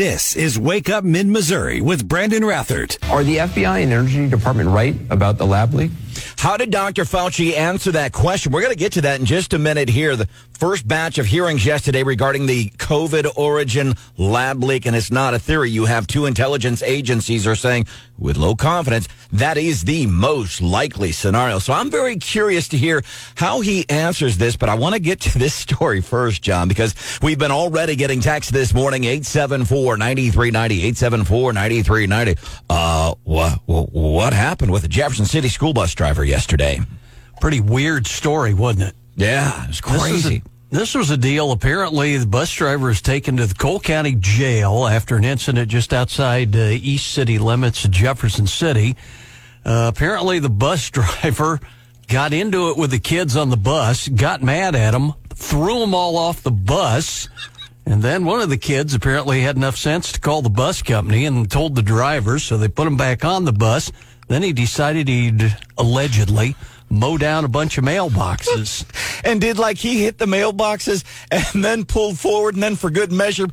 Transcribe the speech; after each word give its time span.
This 0.00 0.34
is 0.34 0.58
Wake 0.58 0.88
Up 0.88 1.04
Mid 1.04 1.26
Missouri 1.26 1.82
with 1.82 2.08
Brandon 2.08 2.42
Rathert. 2.42 2.96
Are 3.10 3.22
the 3.22 3.36
FBI 3.36 3.82
and 3.82 3.92
Energy 3.92 4.30
Department 4.30 4.70
right 4.70 4.96
about 5.10 5.36
the 5.36 5.44
lab 5.44 5.74
leak? 5.74 5.90
How 6.38 6.56
did 6.56 6.70
Dr. 6.70 7.04
Fauci 7.04 7.54
answer 7.54 7.92
that 7.92 8.12
question? 8.12 8.50
We're 8.50 8.62
going 8.62 8.72
to 8.72 8.78
get 8.78 8.92
to 8.92 9.02
that 9.02 9.20
in 9.20 9.26
just 9.26 9.52
a 9.52 9.58
minute 9.58 9.90
here. 9.90 10.16
The 10.16 10.26
first 10.52 10.88
batch 10.88 11.18
of 11.18 11.26
hearings 11.26 11.66
yesterday 11.66 12.02
regarding 12.02 12.46
the 12.46 12.70
COVID 12.78 13.36
origin 13.36 13.92
lab 14.16 14.64
leak, 14.64 14.86
and 14.86 14.96
it's 14.96 15.10
not 15.10 15.34
a 15.34 15.38
theory. 15.38 15.68
You 15.68 15.84
have 15.84 16.06
two 16.06 16.24
intelligence 16.24 16.82
agencies 16.82 17.46
are 17.46 17.54
saying 17.54 17.86
with 18.20 18.36
low 18.36 18.54
confidence 18.54 19.08
that 19.32 19.56
is 19.56 19.84
the 19.84 20.06
most 20.06 20.60
likely 20.60 21.12
scenario. 21.12 21.58
So 21.58 21.72
I'm 21.72 21.90
very 21.90 22.16
curious 22.16 22.68
to 22.68 22.76
hear 22.76 23.02
how 23.36 23.60
he 23.60 23.88
answers 23.88 24.38
this, 24.38 24.56
but 24.56 24.68
I 24.68 24.74
want 24.74 24.94
to 24.94 25.00
get 25.00 25.20
to 25.22 25.38
this 25.38 25.54
story 25.54 26.00
first, 26.00 26.42
John, 26.42 26.68
because 26.68 26.94
we've 27.22 27.38
been 27.38 27.52
already 27.52 27.96
getting 27.96 28.20
texts 28.20 28.52
this 28.52 28.74
morning, 28.74 29.02
874-9390, 29.02 30.92
874-9390. 30.92 32.60
Uh, 32.68 33.14
what, 33.24 33.60
what 33.66 34.32
happened 34.32 34.72
with 34.72 34.82
the 34.82 34.88
Jefferson 34.88 35.26
City 35.26 35.48
school 35.48 35.72
bus 35.72 35.94
driver 35.94 36.24
yesterday? 36.24 36.80
Pretty 37.40 37.60
weird 37.60 38.06
story, 38.06 38.52
wasn't 38.52 38.88
it? 38.88 38.94
Yeah, 39.16 39.66
it's 39.68 39.80
crazy. 39.80 40.42
This 40.70 40.94
was 40.94 41.10
a 41.10 41.16
deal. 41.16 41.50
Apparently, 41.50 42.16
the 42.16 42.26
bus 42.26 42.52
driver 42.54 42.86
was 42.86 43.02
taken 43.02 43.36
to 43.38 43.46
the 43.46 43.56
Cole 43.56 43.80
County 43.80 44.14
Jail 44.14 44.86
after 44.86 45.16
an 45.16 45.24
incident 45.24 45.68
just 45.68 45.92
outside 45.92 46.54
uh, 46.54 46.60
East 46.60 47.08
City 47.12 47.40
limits 47.40 47.84
of 47.84 47.90
Jefferson 47.90 48.46
City. 48.46 48.94
Uh, 49.64 49.90
apparently, 49.92 50.38
the 50.38 50.48
bus 50.48 50.88
driver 50.92 51.58
got 52.06 52.32
into 52.32 52.70
it 52.70 52.76
with 52.76 52.92
the 52.92 53.00
kids 53.00 53.36
on 53.36 53.50
the 53.50 53.56
bus, 53.56 54.06
got 54.06 54.44
mad 54.44 54.76
at 54.76 54.92
them, 54.92 55.14
threw 55.30 55.80
them 55.80 55.92
all 55.92 56.16
off 56.16 56.44
the 56.44 56.52
bus. 56.52 57.28
And 57.84 58.00
then 58.00 58.24
one 58.24 58.40
of 58.40 58.48
the 58.48 58.56
kids 58.56 58.94
apparently 58.94 59.40
had 59.40 59.56
enough 59.56 59.76
sense 59.76 60.12
to 60.12 60.20
call 60.20 60.40
the 60.40 60.50
bus 60.50 60.82
company 60.82 61.26
and 61.26 61.50
told 61.50 61.74
the 61.74 61.82
driver, 61.82 62.38
so 62.38 62.56
they 62.56 62.68
put 62.68 62.86
him 62.86 62.96
back 62.96 63.24
on 63.24 63.44
the 63.44 63.52
bus. 63.52 63.90
Then 64.30 64.44
he 64.44 64.52
decided 64.52 65.08
he'd 65.08 65.56
allegedly 65.76 66.54
mow 66.88 67.18
down 67.18 67.44
a 67.44 67.48
bunch 67.48 67.78
of 67.78 67.84
mailboxes. 67.84 68.84
and 69.24 69.40
did 69.40 69.58
like 69.58 69.76
he 69.76 70.02
hit 70.04 70.18
the 70.18 70.26
mailboxes 70.26 71.02
and 71.32 71.64
then 71.64 71.84
pulled 71.84 72.16
forward 72.16 72.54
and 72.54 72.62
then 72.62 72.76
for 72.76 72.90
good 72.90 73.10
measure 73.10 73.48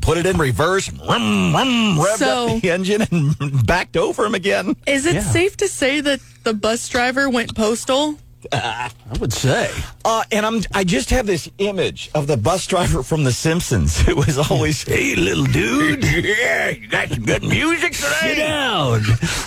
put 0.00 0.16
it 0.18 0.24
in 0.26 0.38
reverse 0.38 0.88
revved 0.88 2.16
So- 2.16 2.56
up 2.56 2.62
the 2.62 2.70
engine 2.70 3.02
and 3.10 3.66
backed 3.66 3.96
over 3.98 4.24
him 4.24 4.34
again 4.34 4.76
Is 4.86 5.04
it 5.04 5.16
Yeah. 5.16 5.20
safe 5.20 5.56
to 5.58 5.68
say 5.68 6.00
that 6.00 6.20
the 6.42 6.54
bus 6.54 6.88
driver 6.88 7.28
went 7.28 7.54
postal? 7.54 8.18
I 8.52 8.90
would 9.20 9.32
say. 9.32 9.70
uh, 10.04 10.22
and 10.32 10.44
I'm 10.46 10.60
I 10.74 10.84
just 10.84 11.10
have 11.10 11.26
this 11.26 11.50
image 11.58 12.10
of 12.14 12.26
the 12.26 12.36
bus 12.36 12.66
driver 12.66 13.02
from 13.02 13.24
The 13.24 13.32
Simpsons. 13.32 14.06
It 14.08 14.16
was 14.16 14.38
always, 14.50 14.82
"Hey, 14.82 15.14
little 15.16 15.44
dude, 15.44 16.04
yeah, 16.24 16.70
you 16.70 16.88
got 16.88 17.08
some 17.08 17.24
good 17.24 17.42
music 17.42 17.92
today." 17.92 18.08
Sit 18.20 18.36
down. 18.36 19.02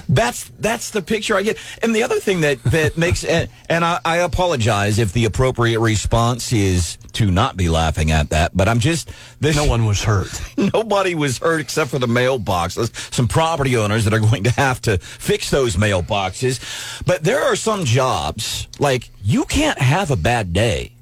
That's 0.10 0.50
that's 0.60 0.92
the 0.92 1.02
picture 1.02 1.36
I 1.36 1.44
get. 1.44 1.58
And 1.82 1.96
the 1.96 2.04
other 2.04 2.20
thing 2.20 2.42
that 2.42 2.62
that 2.64 2.98
makes 3.06 3.24
and, 3.24 3.50
and 3.70 3.86
I, 3.86 4.00
I 4.04 4.18
apologize 4.18 5.00
if 5.00 5.14
the 5.14 5.26
appropriate 5.26 5.80
response 5.80 6.52
is 6.54 6.98
to 7.14 7.32
not 7.32 7.58
be 7.58 7.70
laughing 7.70 8.12
at 8.12 8.30
that, 8.30 8.56
but 8.56 8.68
I'm 8.68 8.80
just 8.80 9.12
this. 9.40 9.56
No 9.56 9.66
one 9.66 9.86
was 9.86 10.04
hurt. 10.04 10.30
Nobody 10.74 11.16
was 11.16 11.38
hurt 11.40 11.60
except 11.60 11.90
for 11.90 12.00
the 12.00 12.08
mailboxes. 12.08 13.14
Some 13.14 13.28
property 13.28 13.78
owners 13.78 14.06
that 14.06 14.14
are 14.14 14.20
going 14.20 14.44
to 14.44 14.52
have 14.52 14.82
to 14.82 14.98
fix 14.98 15.50
those 15.50 15.76
mailboxes. 15.76 17.04
But 17.06 17.24
there 17.24 17.44
are 17.44 17.56
some 17.56 17.86
jobs 17.86 18.68
like 18.80 19.10
you 19.24 19.46
can't 19.46 19.80
have 19.80 20.12
a 20.12 20.16
bad 20.16 20.54
day. 20.54 20.94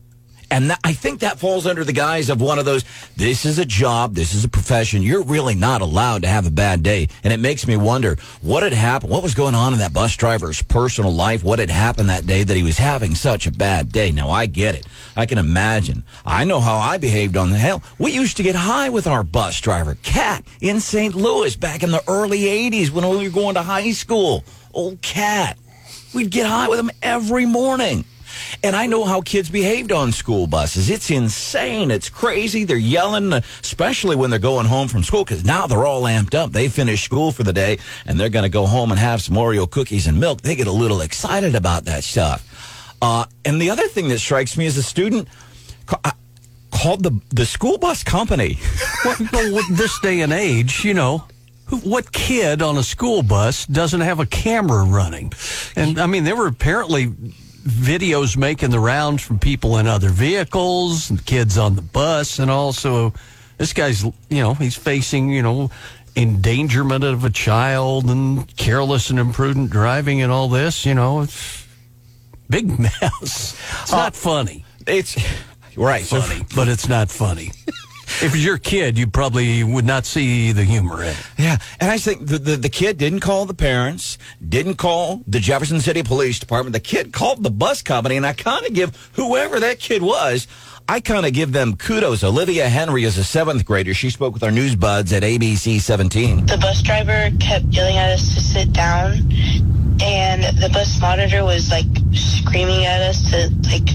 And 0.49 0.69
that, 0.69 0.79
I 0.83 0.93
think 0.93 1.19
that 1.19 1.39
falls 1.39 1.67
under 1.67 1.83
the 1.83 1.93
guise 1.93 2.29
of 2.29 2.39
one 2.39 2.57
of 2.57 2.65
those, 2.65 2.85
this 3.17 3.45
is 3.45 3.59
a 3.59 3.65
job, 3.65 4.15
this 4.15 4.33
is 4.33 4.45
a 4.45 4.49
profession. 4.49 5.01
You're 5.01 5.23
really 5.23 5.55
not 5.55 5.81
allowed 5.81 6.21
to 6.21 6.27
have 6.27 6.47
a 6.47 6.51
bad 6.51 6.83
day. 6.83 7.09
And 7.23 7.33
it 7.33 7.39
makes 7.39 7.67
me 7.67 7.75
wonder 7.75 8.17
what 8.41 8.63
had 8.63 8.73
happened, 8.73 9.11
what 9.11 9.23
was 9.23 9.35
going 9.35 9.55
on 9.55 9.73
in 9.73 9.79
that 9.79 9.93
bus 9.93 10.15
driver's 10.15 10.61
personal 10.61 11.13
life, 11.13 11.43
what 11.43 11.59
had 11.59 11.69
happened 11.69 12.09
that 12.09 12.25
day 12.25 12.43
that 12.43 12.55
he 12.55 12.63
was 12.63 12.77
having 12.77 13.13
such 13.13 13.45
a 13.45 13.51
bad 13.51 13.91
day. 13.91 14.11
Now, 14.11 14.29
I 14.29 14.45
get 14.45 14.75
it. 14.75 14.87
I 15.15 15.25
can 15.25 15.37
imagine. 15.37 16.03
I 16.25 16.45
know 16.45 16.61
how 16.61 16.77
I 16.77 16.97
behaved 16.97 17.35
on 17.35 17.51
the 17.51 17.57
hell. 17.57 17.83
We 17.99 18.11
used 18.11 18.37
to 18.37 18.43
get 18.43 18.55
high 18.55 18.89
with 18.89 19.07
our 19.07 19.23
bus 19.23 19.59
driver, 19.59 19.95
Cat, 20.03 20.45
in 20.61 20.79
St. 20.79 21.13
Louis 21.13 21.55
back 21.55 21.83
in 21.83 21.91
the 21.91 22.03
early 22.07 22.41
80s 22.41 22.89
when 22.89 23.07
we 23.09 23.27
were 23.27 23.33
going 23.33 23.55
to 23.55 23.63
high 23.63 23.91
school. 23.91 24.45
Old 24.73 25.01
Cat. 25.01 25.57
We'd 26.13 26.31
get 26.31 26.47
high 26.47 26.69
with 26.69 26.79
him 26.79 26.91
every 27.01 27.45
morning. 27.45 28.05
And 28.63 28.75
I 28.75 28.87
know 28.87 29.05
how 29.05 29.21
kids 29.21 29.49
behaved 29.49 29.91
on 29.91 30.11
school 30.11 30.47
buses. 30.47 30.89
It's 30.89 31.09
insane. 31.09 31.91
It's 31.91 32.09
crazy. 32.09 32.63
They're 32.63 32.77
yelling, 32.77 33.33
especially 33.33 34.15
when 34.15 34.29
they're 34.29 34.39
going 34.39 34.65
home 34.65 34.87
from 34.87 35.03
school, 35.03 35.23
because 35.23 35.43
now 35.45 35.67
they're 35.67 35.85
all 35.85 36.03
amped 36.03 36.35
up. 36.35 36.51
They 36.51 36.67
finish 36.69 37.03
school 37.03 37.31
for 37.31 37.43
the 37.43 37.53
day 37.53 37.79
and 38.05 38.19
they're 38.19 38.29
going 38.29 38.43
to 38.43 38.49
go 38.49 38.65
home 38.65 38.91
and 38.91 38.99
have 38.99 39.21
some 39.21 39.35
Oreo 39.35 39.69
cookies 39.69 40.07
and 40.07 40.19
milk. 40.19 40.41
They 40.41 40.55
get 40.55 40.67
a 40.67 40.71
little 40.71 41.01
excited 41.01 41.55
about 41.55 41.85
that 41.85 42.03
stuff. 42.03 42.43
Uh, 43.01 43.25
and 43.45 43.61
the 43.61 43.69
other 43.69 43.87
thing 43.87 44.07
that 44.09 44.19
strikes 44.19 44.57
me 44.57 44.65
as 44.65 44.77
a 44.77 44.83
student 44.83 45.27
ca- 45.85 45.99
uh, 46.03 46.11
called 46.71 47.03
the, 47.03 47.19
the 47.29 47.45
school 47.45 47.77
bus 47.77 48.03
company. 48.03 48.57
Well, 49.05 49.15
well, 49.31 49.63
this 49.71 49.97
day 49.99 50.21
and 50.21 50.33
age, 50.33 50.83
you 50.83 50.93
know, 50.93 51.25
what 51.83 52.11
kid 52.11 52.61
on 52.61 52.77
a 52.77 52.83
school 52.83 53.23
bus 53.23 53.65
doesn't 53.65 54.01
have 54.01 54.19
a 54.19 54.25
camera 54.25 54.83
running? 54.83 55.31
And 55.75 55.99
I 55.99 56.07
mean, 56.07 56.23
there 56.23 56.35
were 56.35 56.47
apparently 56.47 57.13
videos 57.67 58.37
making 58.37 58.69
the 58.69 58.79
rounds 58.79 59.21
from 59.21 59.39
people 59.39 59.77
in 59.77 59.87
other 59.87 60.09
vehicles 60.09 61.09
and 61.09 61.23
kids 61.25 61.57
on 61.57 61.75
the 61.75 61.81
bus. 61.81 62.39
And 62.39 62.49
also, 62.49 63.13
this 63.57 63.73
guy's, 63.73 64.03
you 64.03 64.13
know, 64.41 64.53
he's 64.53 64.75
facing, 64.75 65.29
you 65.29 65.41
know, 65.41 65.69
endangerment 66.15 67.03
of 67.03 67.23
a 67.23 67.29
child 67.29 68.09
and 68.09 68.55
careless 68.57 69.09
and 69.09 69.19
imprudent 69.19 69.69
driving 69.69 70.21
and 70.21 70.31
all 70.31 70.47
this. 70.47 70.85
You 70.85 70.95
know, 70.95 71.21
it's 71.21 71.67
big 72.49 72.67
mess. 72.79 73.01
It's 73.21 73.93
uh, 73.93 73.97
not 73.97 74.15
funny. 74.15 74.65
It's 74.85 75.17
right. 75.75 76.05
Funny, 76.05 76.43
but 76.55 76.67
it's 76.67 76.87
not 76.87 77.09
funny. 77.09 77.51
If 78.19 78.33
it's 78.33 78.43
your 78.43 78.57
kid, 78.57 78.97
you 78.97 79.07
probably 79.07 79.63
would 79.63 79.85
not 79.85 80.05
see 80.05 80.51
the 80.51 80.63
humor 80.63 81.03
in 81.03 81.09
it. 81.09 81.27
Yeah, 81.37 81.57
and 81.79 81.91
I 81.91 81.97
think 81.99 82.27
the, 82.27 82.39
the 82.39 82.55
the 82.55 82.69
kid 82.69 82.97
didn't 82.97 83.19
call 83.19 83.45
the 83.45 83.53
parents, 83.53 84.17
didn't 84.47 84.75
call 84.75 85.21
the 85.27 85.39
Jefferson 85.39 85.79
City 85.81 86.01
Police 86.01 86.39
Department. 86.39 86.73
The 86.73 86.79
kid 86.79 87.13
called 87.13 87.43
the 87.43 87.51
bus 87.51 87.81
company, 87.83 88.17
and 88.17 88.25
I 88.25 88.33
kind 88.33 88.65
of 88.65 88.73
give 88.73 88.95
whoever 89.13 89.59
that 89.59 89.79
kid 89.79 90.01
was, 90.01 90.47
I 90.89 90.99
kind 90.99 91.25
of 91.25 91.33
give 91.33 91.51
them 91.51 91.75
kudos. 91.75 92.23
Olivia 92.23 92.69
Henry 92.69 93.03
is 93.03 93.17
a 93.17 93.23
seventh 93.23 93.65
grader. 93.65 93.93
She 93.93 94.09
spoke 94.09 94.33
with 94.33 94.43
our 94.43 94.51
news 94.51 94.75
buds 94.75 95.13
at 95.13 95.21
ABC 95.21 95.79
17. 95.79 96.45
the 96.47 96.57
bus 96.57 96.81
driver 96.81 97.29
kept 97.39 97.65
yelling 97.65 97.97
at 97.97 98.11
us 98.11 98.33
to 98.33 98.41
sit 98.41 98.73
down 98.73 99.13
and 100.01 100.43
the 100.61 100.69
bus 100.71 100.99
monitor 101.01 101.43
was 101.43 101.69
like 101.69 101.85
screaming 102.13 102.85
at 102.85 103.01
us 103.01 103.29
to 103.31 103.49
like 103.69 103.89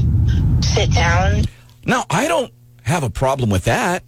sit 0.63 0.93
down 0.93 1.45
Now, 1.87 2.05
I 2.11 2.29
don't 2.29 2.53
have 2.83 3.03
a 3.03 3.11
problem 3.11 3.51
with 3.51 3.65
that. 3.65 4.05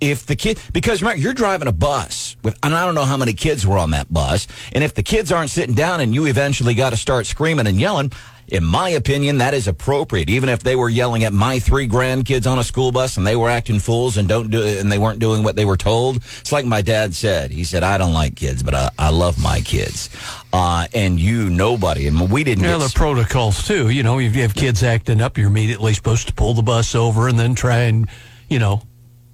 If 0.00 0.26
the 0.26 0.36
kid, 0.36 0.60
because 0.72 1.02
remember, 1.02 1.20
you're 1.20 1.34
driving 1.34 1.66
a 1.66 1.72
bus 1.72 2.36
with, 2.42 2.56
and 2.62 2.74
I 2.74 2.84
don't 2.84 2.94
know 2.94 3.04
how 3.04 3.16
many 3.16 3.32
kids 3.32 3.66
were 3.66 3.78
on 3.78 3.90
that 3.90 4.12
bus. 4.12 4.46
And 4.72 4.84
if 4.84 4.94
the 4.94 5.02
kids 5.02 5.32
aren't 5.32 5.50
sitting 5.50 5.74
down 5.74 6.00
and 6.00 6.14
you 6.14 6.26
eventually 6.26 6.74
got 6.74 6.90
to 6.90 6.96
start 6.96 7.26
screaming 7.26 7.66
and 7.66 7.80
yelling, 7.80 8.12
in 8.48 8.64
my 8.64 8.88
opinion, 8.90 9.38
that 9.38 9.54
is 9.54 9.68
appropriate. 9.68 10.30
Even 10.30 10.48
if 10.48 10.62
they 10.62 10.74
were 10.74 10.88
yelling 10.88 11.24
at 11.24 11.32
my 11.32 11.58
three 11.58 11.86
grandkids 11.86 12.50
on 12.50 12.58
a 12.58 12.64
school 12.64 12.92
bus 12.92 13.16
and 13.16 13.26
they 13.26 13.36
were 13.36 13.50
acting 13.50 13.78
fools 13.78 14.16
and 14.16 14.26
don't 14.28 14.50
do 14.50 14.62
and 14.62 14.90
they 14.90 14.98
weren't 14.98 15.18
doing 15.18 15.42
what 15.42 15.54
they 15.54 15.64
were 15.64 15.76
told. 15.76 16.16
It's 16.16 16.52
like 16.52 16.64
my 16.64 16.80
dad 16.80 17.14
said. 17.14 17.50
He 17.50 17.64
said, 17.64 17.82
"I 17.82 17.98
don't 17.98 18.14
like 18.14 18.36
kids, 18.36 18.62
but 18.62 18.74
I, 18.74 18.90
I 18.98 19.10
love 19.10 19.42
my 19.42 19.60
kids." 19.60 20.08
Uh, 20.52 20.86
and 20.94 21.20
you, 21.20 21.50
nobody, 21.50 22.06
and 22.06 22.30
we 22.30 22.42
didn't. 22.42 22.64
Yeah, 22.64 22.78
get 22.78 22.90
the 22.90 22.94
protocols 22.94 23.66
too. 23.66 23.90
You 23.90 24.02
know, 24.02 24.18
if 24.18 24.34
you 24.34 24.42
have 24.42 24.54
kids 24.54 24.82
acting 24.82 25.20
up, 25.20 25.36
you're 25.36 25.48
immediately 25.48 25.92
supposed 25.92 26.28
to 26.28 26.32
pull 26.32 26.54
the 26.54 26.62
bus 26.62 26.94
over 26.94 27.28
and 27.28 27.38
then 27.38 27.54
try 27.54 27.80
and, 27.80 28.08
you 28.48 28.58
know, 28.58 28.80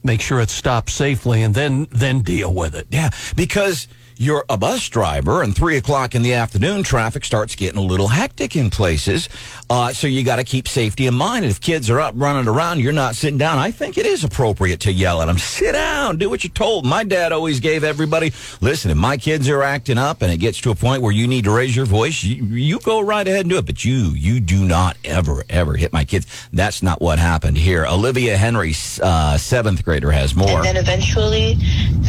make 0.05 0.21
sure 0.21 0.41
it 0.41 0.51
stops 0.51 0.93
safely 0.93 1.43
and 1.43 1.55
then 1.55 1.89
then 1.91 2.21
deal 2.21 2.53
with 2.53 2.75
it. 2.75 2.87
Yeah, 2.91 3.11
because 3.35 3.89
you're 4.17 4.45
a 4.49 4.57
bus 4.57 4.89
driver, 4.89 5.43
and 5.43 5.55
three 5.55 5.77
o'clock 5.77 6.15
in 6.15 6.23
the 6.23 6.35
afternoon, 6.35 6.83
traffic 6.83 7.25
starts 7.25 7.57
getting 7.57 7.79
a 7.79 7.83
little 7.83 8.09
hectic 8.09 8.57
in 8.57 8.71
places. 8.71 9.29
Uh, 9.69 9.93
so 9.93 10.07
you 10.07 10.23
got 10.25 10.37
to 10.37 10.45
keep 10.45 10.69
safety 10.69 11.07
in 11.07 11.15
mind. 11.15 11.45
And 11.45 11.51
if 11.51 11.61
kids 11.61 11.91
are 11.91 12.01
up 12.01 12.15
running 12.17 12.49
around, 12.49 12.81
you're 12.81 12.93
not 12.93 13.17
sitting 13.17 13.39
down. 13.39 13.59
I 13.59 13.71
think 13.71 13.99
it 13.99 14.07
is 14.07 14.25
appropriate 14.25 14.81
to 14.81 14.93
yell 14.93 15.23
at 15.23 15.27
them. 15.27 15.39
Sit 15.39 15.73
down, 15.73 16.19
do 16.19 16.31
what 16.31 16.45
you're 16.45 16.53
told. 16.53 16.85
My 16.85 17.05
dad 17.05 17.33
always 17.33 17.61
gave 17.61 17.85
everybody, 17.85 18.33
listen, 18.61 18.91
if 18.91 18.97
my 18.97 19.17
kids 19.17 19.49
are 19.49 19.63
acting 19.63 19.99
up 19.99 20.23
and 20.23 20.33
it 20.33 20.39
gets 20.39 20.61
to 20.63 20.71
a 20.71 20.75
point 20.75 21.03
where 21.03 21.13
you 21.13 21.27
need 21.27 21.45
to 21.45 21.51
raise 21.51 21.75
your 21.75 21.87
voice, 21.87 22.23
you, 22.23 22.45
you 22.45 22.79
go 22.81 23.01
right 23.01 23.27
ahead 23.27 23.41
and 23.41 23.51
do 23.51 23.59
it. 23.59 23.67
But 23.67 23.85
you, 23.85 24.11
you 24.11 24.41
do 24.41 24.65
not 24.65 24.97
ever, 25.05 25.45
ever 25.49 25.77
hit 25.77 25.93
my 25.93 26.05
kids. 26.05 26.27
That's 26.53 26.83
not 26.83 27.01
what 27.01 27.19
happened 27.19 27.57
here. 27.57 27.87
Olivia 27.87 28.37
Henry, 28.37 28.75
uh, 29.03 29.39
seventh 29.39 29.85
grader, 29.85 30.11
has 30.11 30.35
more. 30.35 30.49
and 30.49 30.65
then 30.65 30.77
eventually 30.77 31.55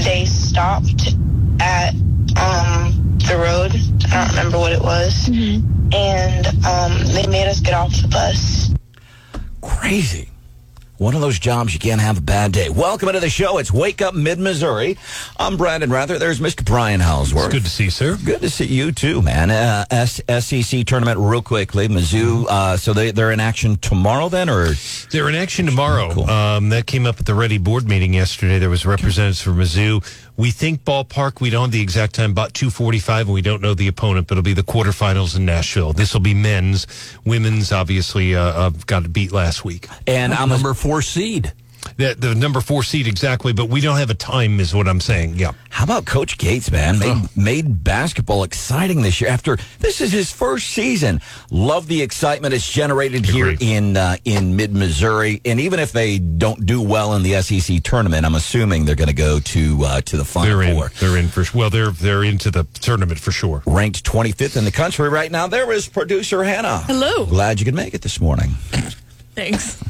they 0.04 0.26
stopped 0.26 1.16
at 1.60 1.94
um 2.38 3.18
the 3.28 3.38
road. 3.38 3.72
I 4.12 4.26
don't 4.26 4.30
remember 4.36 4.60
what 4.60 4.72
it 4.72 4.82
was. 4.82 5.28
And 5.28 6.48
um 6.66 7.14
they 7.14 7.26
made 7.28 7.48
us 7.48 7.60
get 7.60 7.74
off 7.74 7.92
the 8.02 8.08
bus. 8.08 8.74
Crazy. 9.62 10.30
One 10.98 11.14
of 11.14 11.20
those 11.20 11.38
jobs 11.40 11.74
you 11.74 11.80
can't 11.80 12.00
have 12.00 12.20
a 12.20 12.22
bad 12.22 12.54
day. 12.54 12.70
Welcome 12.70 13.10
into 13.10 13.20
the 13.20 13.30
show. 13.30 13.58
It's 13.58 13.70
Wake 13.72 14.02
Up 14.02 14.16
Mid 14.16 14.40
Missouri. 14.40 14.98
I'm 15.38 15.58
Brandon 15.58 15.90
Rathert. 15.90 16.20
There's 16.20 16.40
Mr. 16.40 16.64
Brian 16.64 17.02
Houseworth. 17.02 17.52
Good 17.52 17.66
to 17.66 17.70
see 17.70 17.86
you, 17.86 17.90
sir. 17.90 18.18
Good 18.24 18.40
to 18.40 18.50
see 18.50 18.64
you 18.66 18.94
too, 18.94 19.22
man. 19.22 19.52
Uh, 19.52 19.84
S- 19.92 20.22
SEC 20.40 20.86
tournament, 20.86 21.20
real 21.20 21.42
quickly. 21.42 21.90
Mizzou. 21.90 22.46
Uh, 22.48 22.78
so 22.78 22.94
they 22.94 23.12
they're 23.12 23.32
in 23.32 23.42
action 23.42 23.76
tomorrow, 23.78 24.30
then, 24.30 24.50
or 24.50 24.70
They're 25.12 25.28
in 25.28 25.36
action 25.36 25.66
tomorrow. 25.66 26.14
Cool. 26.14 26.30
Um, 26.30 26.70
that 26.70 26.86
came 26.88 27.06
up 27.06 27.20
at 27.20 27.26
the 27.26 27.36
Ready 27.36 27.58
board 27.58 27.90
meeting 27.90 28.14
yesterday. 28.14 28.58
There 28.58 28.70
was 28.70 28.86
representatives 28.86 29.42
from 29.42 29.58
Mizzou. 29.58 30.02
We 30.38 30.52
think 30.52 30.84
ballpark. 30.86 31.40
We 31.42 31.50
don't 31.50 31.68
know 31.68 31.72
the 31.72 31.82
exact 31.82 32.16
time, 32.16 32.32
about 32.32 32.54
two 32.54 32.70
forty-five, 32.70 33.28
and 33.28 33.34
we 33.34 33.42
don't 33.42 33.62
know 33.62 33.74
the 33.74 33.88
opponent. 33.90 34.28
But 34.28 34.36
it'll 34.38 34.44
be 34.44 34.54
the 34.54 34.64
quarterfinals 34.64 35.36
in 35.36 35.46
Nashville. 35.46 35.92
This 35.94 36.14
will 36.14 36.22
be 36.22 36.34
men's. 36.34 36.88
Women's, 37.26 37.72
obviously, 37.74 38.34
uh, 38.36 38.42
uh, 38.42 38.70
got 38.86 39.12
beat 39.12 39.32
last 39.34 39.66
week. 39.66 39.88
and 40.08 40.34
I'm 40.34 40.52
a 40.52 40.56
number 40.56 40.74
four 40.86 41.02
seed. 41.02 41.52
The, 41.98 42.16
the 42.18 42.36
number 42.36 42.62
four 42.62 42.84
seed 42.84 43.08
exactly, 43.08 43.54
but 43.54 43.70
we 43.70 43.82
don't 43.82 43.98
have 43.98 44.12
a 44.12 44.16
time, 44.16 44.60
is 44.60 44.74
what 44.76 44.88
I'm 44.88 45.00
saying. 45.00 45.36
Yeah. 45.36 45.54
How 45.70 45.84
about 45.84 46.06
Coach 46.06 46.38
Gates, 46.38 46.70
man? 46.72 47.00
Made, 47.00 47.38
made 47.38 47.84
basketball 47.84 48.44
exciting 48.44 49.02
this 49.02 49.20
year. 49.20 49.30
After 49.32 49.58
this 49.80 50.00
is 50.00 50.12
his 50.12 50.32
first 50.32 50.68
season, 50.68 51.22
love 51.50 51.88
the 51.88 52.04
excitement 52.04 52.54
it's 52.54 52.72
generated 52.72 53.26
here 53.26 53.56
in 53.60 53.98
uh, 53.98 54.18
in 54.26 54.56
mid 54.56 54.74
Missouri. 54.76 55.42
And 55.44 55.60
even 55.60 55.80
if 55.80 55.92
they 55.92 56.20
don't 56.20 56.68
do 56.68 56.82
well 56.82 57.16
in 57.16 57.24
the 57.24 57.42
SEC 57.42 57.82
tournament, 57.82 58.26
I'm 58.28 58.36
assuming 58.36 58.86
they're 58.86 58.96
going 58.96 59.08
to 59.08 59.14
go 59.14 59.40
to 59.40 59.84
uh, 59.86 60.02
to 60.02 60.18
the 60.18 60.26
Final 60.26 60.60
They're 60.60 60.70
in. 60.70 60.76
Four. 60.76 60.90
They're 61.00 61.18
in 61.18 61.30
for 61.30 61.46
sure. 61.46 61.60
well. 61.60 61.70
They're 61.72 61.92
they're 61.92 62.24
into 62.24 62.52
the 62.52 62.66
tournament 62.82 63.20
for 63.20 63.32
sure. 63.32 63.64
Ranked 63.66 64.04
25th 64.04 64.56
in 64.58 64.66
the 64.66 64.72
country 64.72 65.10
right 65.10 65.32
now. 65.32 65.48
There 65.48 65.72
is 65.72 65.88
producer 65.88 66.44
Hannah. 66.44 66.80
Hello. 66.86 67.26
Glad 67.26 67.60
you 67.60 67.66
could 67.66 67.76
make 67.76 67.96
it 67.96 68.02
this 68.04 68.20
morning. 68.22 68.52
Thanks. 69.36 69.82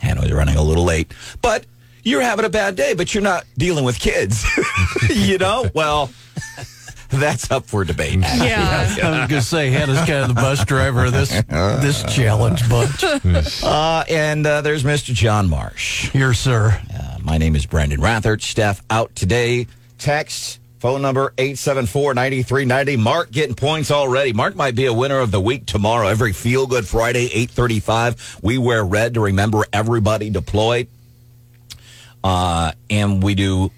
Hannah 0.00 0.22
was 0.22 0.32
running 0.32 0.56
a 0.56 0.62
little 0.62 0.84
late, 0.84 1.12
but 1.42 1.66
you're 2.02 2.22
having 2.22 2.44
a 2.44 2.48
bad 2.50 2.76
day, 2.76 2.94
but 2.94 3.14
you're 3.14 3.22
not 3.22 3.44
dealing 3.56 3.84
with 3.84 3.98
kids. 3.98 4.44
you 5.10 5.38
know? 5.38 5.70
Well, 5.74 6.10
that's 7.10 7.50
up 7.50 7.66
for 7.66 7.84
debate. 7.84 8.20
Yeah. 8.20 8.96
I 9.02 9.10
was 9.10 9.28
going 9.28 9.28
to 9.28 9.42
say 9.42 9.70
Hannah's 9.70 9.98
kind 9.98 10.10
of 10.22 10.28
the 10.28 10.34
bus 10.34 10.64
driver 10.64 11.06
of 11.06 11.12
this 11.12 11.30
this 11.48 12.02
challenge 12.14 12.68
bunch. 12.68 13.04
Uh, 13.62 14.04
and 14.08 14.46
uh, 14.46 14.60
there's 14.62 14.84
Mr. 14.84 15.12
John 15.12 15.48
Marsh. 15.48 16.10
Here, 16.10 16.32
sir. 16.32 16.80
Uh, 16.94 17.18
my 17.20 17.36
name 17.36 17.56
is 17.56 17.66
Brandon 17.66 18.00
Rathert. 18.00 18.42
Steph 18.42 18.82
out 18.90 19.14
today. 19.14 19.66
Text 19.98 20.59
phone 20.80 21.02
number 21.02 21.32
874-9390. 21.36 22.98
Mark 22.98 23.30
getting 23.30 23.54
points 23.54 23.90
already. 23.90 24.32
Mark 24.32 24.56
might 24.56 24.74
be 24.74 24.86
a 24.86 24.92
winner 24.92 25.18
of 25.18 25.30
the 25.30 25.40
week 25.40 25.66
tomorrow. 25.66 26.08
Every 26.08 26.32
feel 26.32 26.66
good 26.66 26.88
Friday 26.88 27.26
835. 27.26 28.40
We 28.42 28.56
wear 28.58 28.82
red 28.82 29.14
to 29.14 29.20
remember 29.20 29.66
everybody 29.72 30.30
deployed. 30.30 30.88
Uh, 32.24 32.72
and 32.88 33.22
we 33.22 33.34
do 33.34 33.70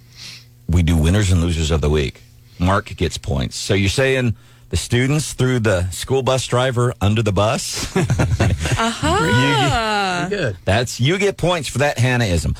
we 0.69 0.83
do 0.83 0.97
winners 0.97 1.31
and 1.31 1.41
losers 1.41 1.71
of 1.71 1.81
the 1.81 1.91
week. 1.91 2.23
Mark 2.59 2.87
gets 2.97 3.19
points. 3.19 3.57
So 3.57 3.75
you're 3.75 3.89
saying 3.89 4.37
the 4.71 4.77
students 4.77 5.33
threw 5.33 5.59
the 5.59 5.91
school 5.91 6.23
bus 6.23 6.47
driver 6.47 6.95
under 7.01 7.23
the 7.23 7.33
bus? 7.33 7.95
Aha. 8.79 10.27
Good. 10.31 10.57
That's 10.65 11.01
you 11.01 11.19
get 11.19 11.37
points 11.37 11.69
for 11.69 11.79
that 11.79 11.99
Hannah-ism. 11.99 12.55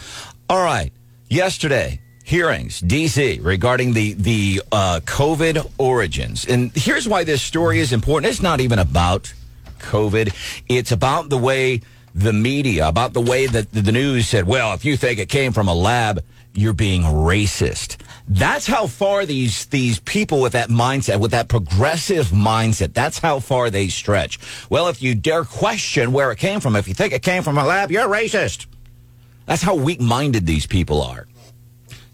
All 0.51 0.63
right. 0.63 0.93
Yesterday, 1.31 2.02
hearings, 2.33 2.81
DC, 2.81 3.45
regarding 3.45 3.93
the 3.93 4.15
the 4.15 4.63
uh, 4.73 5.01
COVID 5.05 5.71
origins, 5.77 6.47
and 6.47 6.73
here's 6.75 7.07
why 7.07 7.25
this 7.25 7.43
story 7.43 7.79
is 7.79 7.93
important. 7.93 8.31
It's 8.31 8.41
not 8.41 8.59
even 8.63 8.79
about 8.79 9.35
COVID. 9.81 10.35
It's 10.67 10.93
about 10.93 11.29
the 11.29 11.37
way 11.37 11.83
the 12.15 12.33
media, 12.33 12.89
about 12.89 13.13
the 13.13 13.21
way 13.21 13.47
that 13.49 13.71
the 13.73 13.93
news 13.93 14.29
said, 14.29 14.47
"Well, 14.47 14.73
if 14.73 14.83
you 14.83 14.97
think 14.97 15.19
it 15.19 15.29
came 15.29 15.53
from 15.53 15.69
a 15.69 15.75
lab." 15.75 16.25
You're 16.55 16.75
being 16.75 17.01
racist. 17.03 17.97
That's 18.29 18.67
how 18.67 18.87
far 18.87 19.25
these 19.25 19.65
these 19.67 20.01
people 20.01 20.43
with 20.43 20.53
that 20.53 20.69
mindset, 20.69 21.19
with 21.19 21.31
that 21.31 21.49
progressive 21.49 22.27
mindset, 22.27 22.93
that's 22.93 23.19
how 23.19 23.41
far 23.41 23.71
they 23.71 23.89
stretch. 23.89 24.39
Well, 24.69 24.89
if 24.89 25.01
you 25.01 25.15
dare 25.15 25.45
question 25.45 26.13
where 26.13 26.31
it 26.31 26.37
came 26.37 26.61
from, 26.61 26.77
if 26.77 26.89
you 26.89 26.93
think 26.93 27.15
it 27.15 27.23
came 27.23 27.43
from 27.43 27.57
a 27.57 27.65
lab, 27.65 27.91
you're 27.91 28.07
racist. 28.07 28.67
That's 29.47 29.63
how 29.63 29.75
weak 29.75 29.99
minded 29.99 30.45
these 30.45 30.67
people 30.67 31.01
are. 31.01 31.27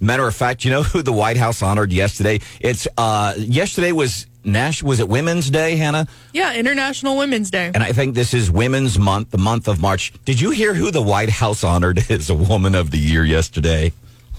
Matter 0.00 0.26
of 0.26 0.34
fact, 0.34 0.64
you 0.64 0.70
know 0.70 0.82
who 0.82 1.02
the 1.02 1.12
White 1.12 1.36
House 1.36 1.62
honored 1.62 1.92
yesterday? 1.92 2.40
It's 2.60 2.86
uh 2.96 3.34
yesterday 3.36 3.92
was 3.92 4.26
Nash 4.44 4.82
was 4.82 5.00
it 5.00 5.08
Women's 5.08 5.50
Day, 5.50 5.76
Hannah? 5.76 6.06
Yeah, 6.32 6.54
International 6.54 7.16
Women's 7.16 7.50
Day. 7.50 7.70
And 7.74 7.82
I 7.82 7.92
think 7.92 8.14
this 8.14 8.32
is 8.32 8.50
Women's 8.50 8.98
Month, 8.98 9.30
the 9.30 9.38
month 9.38 9.66
of 9.68 9.80
March. 9.80 10.12
Did 10.24 10.40
you 10.40 10.50
hear 10.50 10.74
who 10.74 10.90
the 10.90 11.02
White 11.02 11.30
House 11.30 11.64
honored 11.64 11.98
as 12.10 12.30
a 12.30 12.34
Woman 12.34 12.74
of 12.74 12.90
the 12.90 12.98
Year 12.98 13.24
yesterday? 13.24 13.92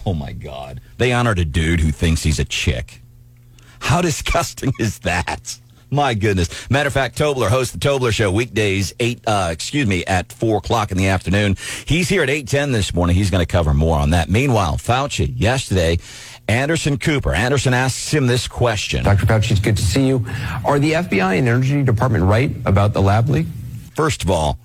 Oh 0.06 0.14
my 0.14 0.32
God. 0.32 0.80
They 0.98 1.12
honored 1.12 1.40
a 1.40 1.46
dude 1.46 1.82
who 1.82 1.92
thinks 1.92 2.24
he's 2.24 2.40
a 2.40 2.46
chick. 2.46 3.02
How 3.80 4.02
disgusting 4.10 4.72
is 4.80 5.00
that? 5.00 5.60
My 5.92 6.14
goodness. 6.14 6.70
Matter 6.70 6.88
of 6.88 6.94
fact, 6.94 7.18
Tobler 7.18 7.50
hosts 7.50 7.74
the 7.74 7.80
Tobler 7.80 8.12
Show 8.12 8.32
weekdays 8.32 8.94
eight. 9.00 9.22
Uh, 9.26 9.50
excuse 9.52 9.88
me, 9.88 10.06
at 10.06 10.32
four 10.32 10.58
o'clock 10.58 10.92
in 10.92 10.98
the 10.98 11.08
afternoon. 11.08 11.58
He's 11.86 12.08
here 12.10 12.22
at 12.22 12.30
eight 12.30 12.48
ten 12.48 12.72
this 12.72 12.94
morning. 12.94 13.16
He's 13.16 13.32
going 13.32 13.46
to 13.46 13.52
cover 13.52 13.74
more 13.74 13.98
on 13.98 14.12
that. 14.12 14.30
Meanwhile, 14.30 14.78
Fauci 14.78 15.34
yesterday, 15.36 15.98
Anderson 16.48 16.98
Cooper. 16.98 17.34
Anderson 17.34 17.74
asks 17.74 18.12
him 18.14 18.28
this 18.28 18.48
question. 18.48 19.04
Dr. 19.04 19.26
Fauci, 19.26 19.52
it's 19.52 19.60
good 19.60 19.78
to 19.78 19.84
see 19.84 20.08
you. 20.08 20.26
Are 20.66 20.80
the 20.80 20.94
FBI 20.94 21.38
and 21.40 21.48
Energy 21.48 21.84
Department 21.84 22.24
right 22.26 22.52
about 22.66 22.94
the 22.94 23.02
lab 23.02 23.30
leak? 23.30 23.48
First 23.96 24.24
of 24.24 24.30
all, 24.30 24.60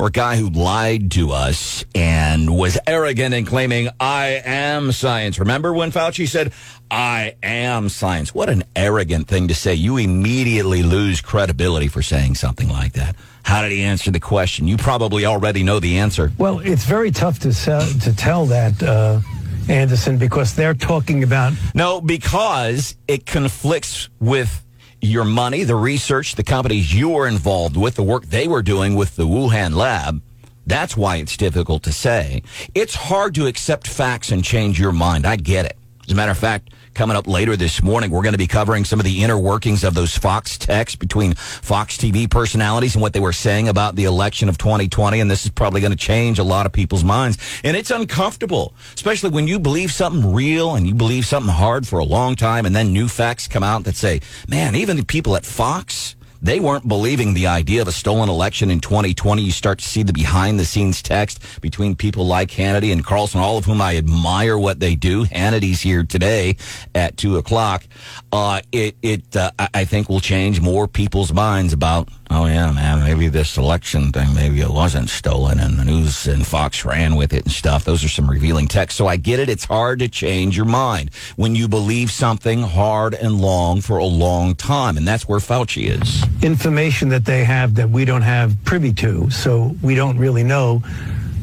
for 0.00 0.06
a 0.06 0.10
guy 0.10 0.36
who 0.36 0.48
lied 0.48 1.10
to 1.10 1.30
us 1.30 1.84
and 1.94 2.56
was 2.56 2.78
arrogant 2.86 3.34
in 3.34 3.44
claiming, 3.44 3.90
I 4.00 4.40
am 4.46 4.92
science. 4.92 5.38
Remember 5.38 5.74
when 5.74 5.92
Fauci 5.92 6.26
said, 6.26 6.54
I 6.90 7.36
am 7.42 7.90
science? 7.90 8.34
What 8.34 8.48
an 8.48 8.64
arrogant 8.74 9.28
thing 9.28 9.48
to 9.48 9.54
say. 9.54 9.74
You 9.74 9.98
immediately 9.98 10.82
lose 10.82 11.20
credibility 11.20 11.88
for 11.88 12.00
saying 12.00 12.36
something 12.36 12.70
like 12.70 12.94
that. 12.94 13.14
How 13.42 13.60
did 13.60 13.72
he 13.72 13.82
answer 13.82 14.10
the 14.10 14.20
question? 14.20 14.66
You 14.66 14.78
probably 14.78 15.26
already 15.26 15.62
know 15.62 15.80
the 15.80 15.98
answer. 15.98 16.32
Well, 16.38 16.60
it's 16.60 16.86
very 16.86 17.10
tough 17.10 17.38
to 17.40 17.52
sell, 17.52 17.86
to 18.00 18.16
tell 18.16 18.46
that, 18.46 18.82
uh, 18.82 19.20
Anderson, 19.68 20.16
because 20.16 20.54
they're 20.54 20.72
talking 20.72 21.22
about 21.24 21.52
No, 21.74 22.00
because 22.00 22.96
it 23.06 23.26
conflicts 23.26 24.08
with 24.18 24.64
your 25.00 25.24
money, 25.24 25.64
the 25.64 25.76
research, 25.76 26.34
the 26.34 26.42
companies 26.42 26.94
you 26.94 27.10
were 27.10 27.26
involved 27.26 27.76
with, 27.76 27.94
the 27.94 28.02
work 28.02 28.26
they 28.26 28.46
were 28.48 28.62
doing 28.62 28.94
with 28.94 29.16
the 29.16 29.26
Wuhan 29.26 29.74
lab. 29.74 30.22
That's 30.66 30.96
why 30.96 31.16
it's 31.16 31.36
difficult 31.36 31.82
to 31.84 31.92
say. 31.92 32.42
It's 32.74 32.94
hard 32.94 33.34
to 33.36 33.46
accept 33.46 33.86
facts 33.88 34.30
and 34.30 34.44
change 34.44 34.78
your 34.78 34.92
mind. 34.92 35.26
I 35.26 35.36
get 35.36 35.66
it. 35.66 35.76
As 36.06 36.12
a 36.12 36.14
matter 36.14 36.30
of 36.30 36.38
fact, 36.38 36.70
coming 37.00 37.16
up 37.16 37.26
later 37.26 37.56
this 37.56 37.82
morning, 37.82 38.10
we're 38.10 38.20
going 38.20 38.34
to 38.34 38.38
be 38.38 38.46
covering 38.46 38.84
some 38.84 39.00
of 39.00 39.06
the 39.06 39.22
inner 39.22 39.38
workings 39.38 39.84
of 39.84 39.94
those 39.94 40.14
Fox 40.14 40.58
texts 40.58 40.96
between 40.96 41.32
Fox 41.32 41.96
TV 41.96 42.30
personalities 42.30 42.94
and 42.94 43.00
what 43.00 43.14
they 43.14 43.20
were 43.20 43.32
saying 43.32 43.68
about 43.68 43.96
the 43.96 44.04
election 44.04 44.50
of 44.50 44.58
2020. 44.58 45.18
And 45.18 45.30
this 45.30 45.46
is 45.46 45.50
probably 45.50 45.80
going 45.80 45.92
to 45.92 45.96
change 45.96 46.38
a 46.38 46.44
lot 46.44 46.66
of 46.66 46.72
people's 46.72 47.02
minds. 47.02 47.38
And 47.64 47.74
it's 47.74 47.90
uncomfortable, 47.90 48.74
especially 48.94 49.30
when 49.30 49.48
you 49.48 49.58
believe 49.58 49.90
something 49.90 50.34
real 50.34 50.74
and 50.74 50.86
you 50.86 50.92
believe 50.92 51.24
something 51.24 51.50
hard 51.50 51.88
for 51.88 52.00
a 52.00 52.04
long 52.04 52.36
time. 52.36 52.66
And 52.66 52.76
then 52.76 52.92
new 52.92 53.08
facts 53.08 53.48
come 53.48 53.62
out 53.62 53.84
that 53.84 53.96
say, 53.96 54.20
man, 54.46 54.74
even 54.74 54.98
the 54.98 55.04
people 55.06 55.36
at 55.36 55.46
Fox, 55.46 56.16
they 56.42 56.60
weren't 56.60 56.86
believing 56.86 57.34
the 57.34 57.46
idea 57.46 57.82
of 57.82 57.88
a 57.88 57.92
stolen 57.92 58.28
election 58.28 58.70
in 58.70 58.80
2020. 58.80 59.42
You 59.42 59.52
start 59.52 59.78
to 59.80 59.84
see 59.84 60.02
the 60.02 60.12
behind 60.12 60.58
the 60.60 60.64
scenes 60.64 61.02
text 61.02 61.60
between 61.60 61.96
people 61.96 62.26
like 62.26 62.50
Hannity 62.50 62.92
and 62.92 63.04
Carlson, 63.04 63.40
all 63.40 63.58
of 63.58 63.64
whom 63.64 63.80
I 63.80 63.96
admire 63.96 64.56
what 64.58 64.80
they 64.80 64.94
do. 64.94 65.24
Hannity's 65.24 65.80
here 65.80 66.04
today 66.04 66.56
at 66.94 67.16
two 67.16 67.36
o'clock. 67.36 67.84
Uh, 68.32 68.60
it, 68.72 68.96
it, 69.02 69.36
uh, 69.36 69.50
I 69.58 69.80
I 69.80 69.84
think 69.86 70.10
will 70.10 70.20
change 70.20 70.60
more 70.60 70.86
people's 70.86 71.32
minds 71.32 71.72
about, 71.72 72.10
oh 72.30 72.46
yeah, 72.46 72.70
man, 72.72 73.00
maybe 73.00 73.28
this 73.28 73.56
election 73.56 74.12
thing, 74.12 74.34
maybe 74.34 74.60
it 74.60 74.70
wasn't 74.70 75.08
stolen 75.08 75.58
and 75.58 75.78
the 75.78 75.84
news 75.84 76.26
and 76.26 76.46
Fox 76.46 76.84
ran 76.84 77.16
with 77.16 77.32
it 77.32 77.44
and 77.44 77.52
stuff. 77.52 77.84
Those 77.84 78.04
are 78.04 78.08
some 78.08 78.30
revealing 78.30 78.68
texts. 78.68 78.96
So 78.96 79.06
I 79.06 79.16
get 79.16 79.40
it. 79.40 79.48
It's 79.48 79.64
hard 79.64 79.98
to 79.98 80.08
change 80.08 80.56
your 80.56 80.66
mind 80.66 81.10
when 81.36 81.54
you 81.54 81.68
believe 81.68 82.10
something 82.10 82.62
hard 82.62 83.14
and 83.14 83.40
long 83.40 83.80
for 83.80 83.98
a 83.98 84.04
long 84.04 84.54
time. 84.54 84.96
And 84.96 85.06
that's 85.06 85.28
where 85.28 85.40
Fauci 85.40 85.88
is. 86.00 86.24
information 86.42 87.08
that 87.10 87.24
they 87.24 87.44
have 87.44 87.74
that 87.74 87.90
we 87.90 88.04
don't 88.04 88.22
have 88.22 88.56
privy 88.64 88.92
to, 88.94 89.30
so 89.30 89.74
we 89.82 89.94
don't 89.94 90.18
really 90.18 90.42
know. 90.44 90.82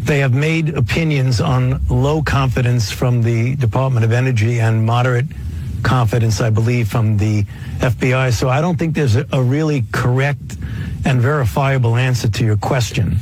They 0.03 0.20
have 0.20 0.34
made 0.34 0.70
opinions 0.70 1.41
on 1.41 1.82
low 1.89 2.22
confidence 2.22 2.89
from 2.91 3.24
the 3.24 3.56
Department 3.58 4.06
of 4.06 4.12
Energy 4.13 4.60
and 4.60 4.86
moderate 4.86 5.25
confidence, 5.88 6.41
I 6.41 6.50
believe, 6.50 6.89
from 6.89 7.15
the 7.15 7.44
FBI. 7.79 8.34
So 8.34 8.50
I 8.50 8.60
don't 8.60 8.77
think 8.77 8.94
there's 8.94 9.15
a, 9.15 9.25
a 9.32 9.41
really 9.41 9.86
correct 9.94 10.58
and 11.06 11.22
verifiable 11.22 11.96
answer 11.96 12.29
to 12.29 12.44
your 12.44 12.58
question. 12.58 13.17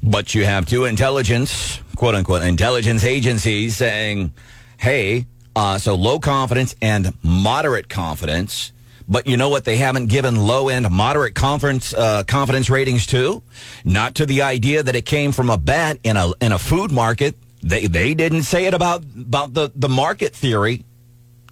But 0.00 0.32
you 0.32 0.44
have 0.44 0.64
two 0.64 0.84
intelligence, 0.84 1.80
quote 1.96 2.14
unquote, 2.14 2.42
intelligence 2.42 3.02
agencies 3.02 3.76
saying, 3.76 4.32
hey, 4.76 5.26
uh, 5.56 5.78
so 5.78 5.96
low 5.96 6.20
confidence 6.20 6.76
and 6.80 7.12
moderate 7.24 7.88
confidence. 7.88 8.70
But 9.08 9.26
you 9.26 9.36
know 9.36 9.48
what? 9.48 9.64
They 9.64 9.76
haven't 9.76 10.06
given 10.06 10.36
low 10.36 10.68
end, 10.68 10.88
moderate 10.90 11.34
conference 11.34 11.92
uh, 11.92 12.22
confidence 12.22 12.70
ratings 12.70 13.06
to. 13.08 13.42
Not 13.84 14.14
to 14.16 14.26
the 14.26 14.42
idea 14.42 14.84
that 14.84 14.94
it 14.94 15.04
came 15.04 15.32
from 15.32 15.50
a 15.50 15.58
bat 15.58 15.98
in 16.04 16.16
a 16.16 16.32
in 16.40 16.52
a 16.52 16.58
food 16.58 16.92
market. 16.92 17.34
They 17.62 17.86
they 17.86 18.14
didn't 18.14 18.44
say 18.44 18.66
it 18.66 18.72
about 18.72 19.02
about 19.04 19.52
the 19.52 19.72
the 19.74 19.88
market 19.88 20.32
theory. 20.32 20.84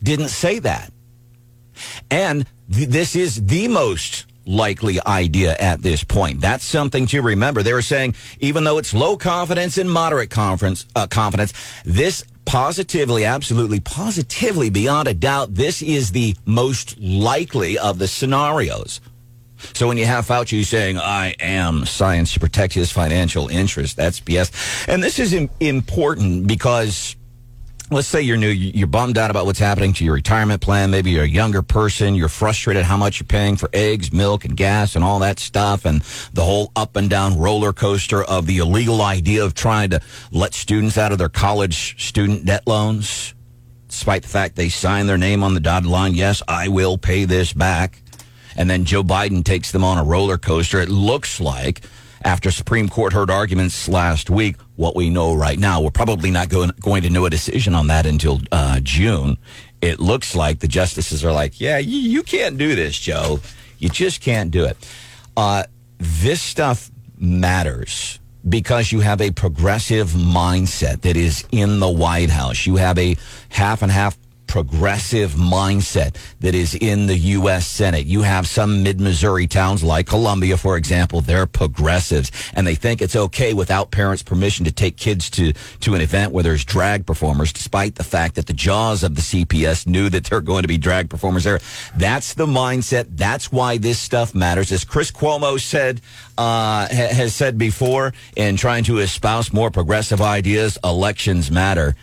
Didn't 0.02 0.28
say 0.28 0.58
that. 0.60 0.92
And 2.10 2.46
th- 2.72 2.88
this 2.88 3.16
is 3.16 3.44
the 3.46 3.68
most 3.68 4.26
likely 4.44 4.98
idea 5.06 5.56
at 5.58 5.82
this 5.82 6.02
point. 6.04 6.40
That's 6.40 6.64
something 6.64 7.06
to 7.06 7.22
remember. 7.22 7.62
They 7.62 7.72
were 7.72 7.82
saying 7.82 8.14
even 8.40 8.64
though 8.64 8.78
it's 8.78 8.92
low 8.92 9.16
confidence 9.16 9.78
and 9.78 9.90
moderate 9.90 10.30
conference 10.30 10.86
uh, 10.96 11.06
confidence, 11.06 11.52
this 11.84 12.24
positively, 12.44 13.24
absolutely, 13.24 13.80
positively, 13.80 14.70
beyond 14.70 15.08
a 15.08 15.14
doubt, 15.14 15.54
this 15.54 15.80
is 15.80 16.10
the 16.10 16.36
most 16.44 16.98
likely 16.98 17.78
of 17.78 17.98
the 17.98 18.08
scenarios. 18.08 19.00
So 19.74 19.86
when 19.86 19.96
you 19.96 20.06
have 20.06 20.26
Fauci 20.26 20.64
saying, 20.64 20.98
I 20.98 21.36
am 21.38 21.86
science 21.86 22.32
to 22.34 22.40
protect 22.40 22.74
his 22.74 22.90
financial 22.90 23.46
interest, 23.46 23.96
that's 23.96 24.18
BS. 24.18 24.88
And 24.88 25.02
this 25.02 25.20
is 25.20 25.32
Im- 25.32 25.50
important 25.60 26.48
because 26.48 27.14
let's 27.92 28.08
say 28.08 28.22
you're 28.22 28.36
new, 28.36 28.48
you're 28.48 28.86
bummed 28.86 29.18
out 29.18 29.30
about 29.30 29.46
what's 29.46 29.58
happening 29.58 29.92
to 29.94 30.04
your 30.04 30.14
retirement 30.14 30.60
plan. 30.60 30.90
Maybe 30.90 31.10
you're 31.10 31.24
a 31.24 31.28
younger 31.28 31.62
person. 31.62 32.14
You're 32.14 32.28
frustrated 32.28 32.84
how 32.84 32.96
much 32.96 33.20
you're 33.20 33.26
paying 33.26 33.56
for 33.56 33.68
eggs, 33.72 34.12
milk, 34.12 34.44
and 34.44 34.56
gas 34.56 34.96
and 34.96 35.04
all 35.04 35.18
that 35.20 35.38
stuff. 35.38 35.84
And 35.84 36.02
the 36.32 36.44
whole 36.44 36.72
up 36.74 36.96
and 36.96 37.08
down 37.10 37.38
roller 37.38 37.72
coaster 37.72 38.22
of 38.22 38.46
the 38.46 38.58
illegal 38.58 39.02
idea 39.02 39.44
of 39.44 39.54
trying 39.54 39.90
to 39.90 40.00
let 40.30 40.54
students 40.54 40.96
out 40.96 41.12
of 41.12 41.18
their 41.18 41.28
college 41.28 42.02
student 42.04 42.46
debt 42.46 42.66
loans, 42.66 43.34
despite 43.88 44.22
the 44.22 44.28
fact 44.28 44.56
they 44.56 44.68
sign 44.68 45.06
their 45.06 45.18
name 45.18 45.42
on 45.42 45.54
the 45.54 45.60
dotted 45.60 45.88
line. 45.88 46.14
Yes, 46.14 46.42
I 46.48 46.68
will 46.68 46.98
pay 46.98 47.24
this 47.24 47.52
back. 47.52 48.02
And 48.56 48.68
then 48.68 48.84
Joe 48.84 49.02
Biden 49.02 49.44
takes 49.44 49.72
them 49.72 49.84
on 49.84 49.98
a 49.98 50.04
roller 50.04 50.38
coaster. 50.38 50.80
It 50.80 50.88
looks 50.88 51.40
like 51.40 51.82
after 52.24 52.50
Supreme 52.50 52.88
Court 52.88 53.12
heard 53.12 53.30
arguments 53.30 53.88
last 53.88 54.30
week, 54.30 54.56
what 54.76 54.94
we 54.96 55.10
know 55.10 55.34
right 55.34 55.58
now, 55.58 55.80
we're 55.80 55.90
probably 55.90 56.30
not 56.30 56.48
going, 56.48 56.70
going 56.80 57.02
to 57.02 57.10
know 57.10 57.26
a 57.26 57.30
decision 57.30 57.74
on 57.74 57.88
that 57.88 58.06
until 58.06 58.40
uh, 58.50 58.80
June. 58.82 59.38
It 59.80 60.00
looks 60.00 60.34
like 60.34 60.60
the 60.60 60.68
justices 60.68 61.24
are 61.24 61.32
like, 61.32 61.60
yeah, 61.60 61.78
you, 61.78 61.98
you 61.98 62.22
can't 62.22 62.56
do 62.58 62.74
this, 62.74 62.98
Joe. 62.98 63.40
You 63.78 63.88
just 63.88 64.20
can't 64.20 64.50
do 64.50 64.64
it. 64.64 64.76
Uh, 65.36 65.64
this 65.98 66.40
stuff 66.40 66.90
matters 67.18 68.20
because 68.48 68.92
you 68.92 69.00
have 69.00 69.20
a 69.20 69.30
progressive 69.30 70.10
mindset 70.10 71.02
that 71.02 71.16
is 71.16 71.44
in 71.52 71.80
the 71.80 71.90
White 71.90 72.30
House. 72.30 72.66
You 72.66 72.76
have 72.76 72.98
a 72.98 73.16
half 73.48 73.82
and 73.82 73.90
half 73.90 74.16
progressive 74.52 75.30
mindset 75.30 76.14
that 76.40 76.54
is 76.54 76.74
in 76.74 77.06
the 77.06 77.16
U.S. 77.16 77.66
Senate. 77.66 78.04
You 78.04 78.20
have 78.20 78.46
some 78.46 78.82
mid 78.82 79.00
Missouri 79.00 79.46
towns 79.46 79.82
like 79.82 80.06
Columbia, 80.06 80.58
for 80.58 80.76
example, 80.76 81.22
they're 81.22 81.46
progressives 81.46 82.30
and 82.52 82.66
they 82.66 82.74
think 82.74 83.00
it's 83.00 83.16
okay 83.16 83.54
without 83.54 83.90
parents' 83.90 84.22
permission 84.22 84.66
to 84.66 84.70
take 84.70 84.98
kids 84.98 85.30
to, 85.30 85.54
to 85.80 85.94
an 85.94 86.02
event 86.02 86.32
where 86.32 86.42
there's 86.42 86.66
drag 86.66 87.06
performers, 87.06 87.50
despite 87.50 87.94
the 87.94 88.04
fact 88.04 88.34
that 88.34 88.44
the 88.44 88.52
jaws 88.52 89.02
of 89.02 89.14
the 89.14 89.22
CPS 89.22 89.86
knew 89.86 90.10
that 90.10 90.24
there 90.24 90.36
are 90.36 90.42
going 90.42 90.60
to 90.60 90.68
be 90.68 90.76
drag 90.76 91.08
performers 91.08 91.44
there. 91.44 91.60
That's 91.96 92.34
the 92.34 92.44
mindset. 92.44 93.06
That's 93.08 93.50
why 93.50 93.78
this 93.78 93.98
stuff 93.98 94.34
matters. 94.34 94.70
As 94.70 94.84
Chris 94.84 95.10
Cuomo 95.10 95.58
said, 95.58 96.02
uh, 96.36 96.88
ha- 96.88 97.14
has 97.14 97.34
said 97.34 97.56
before 97.56 98.12
in 98.36 98.58
trying 98.58 98.84
to 98.84 98.98
espouse 98.98 99.50
more 99.50 99.70
progressive 99.70 100.20
ideas, 100.20 100.76
elections 100.84 101.50
matter 101.50 101.96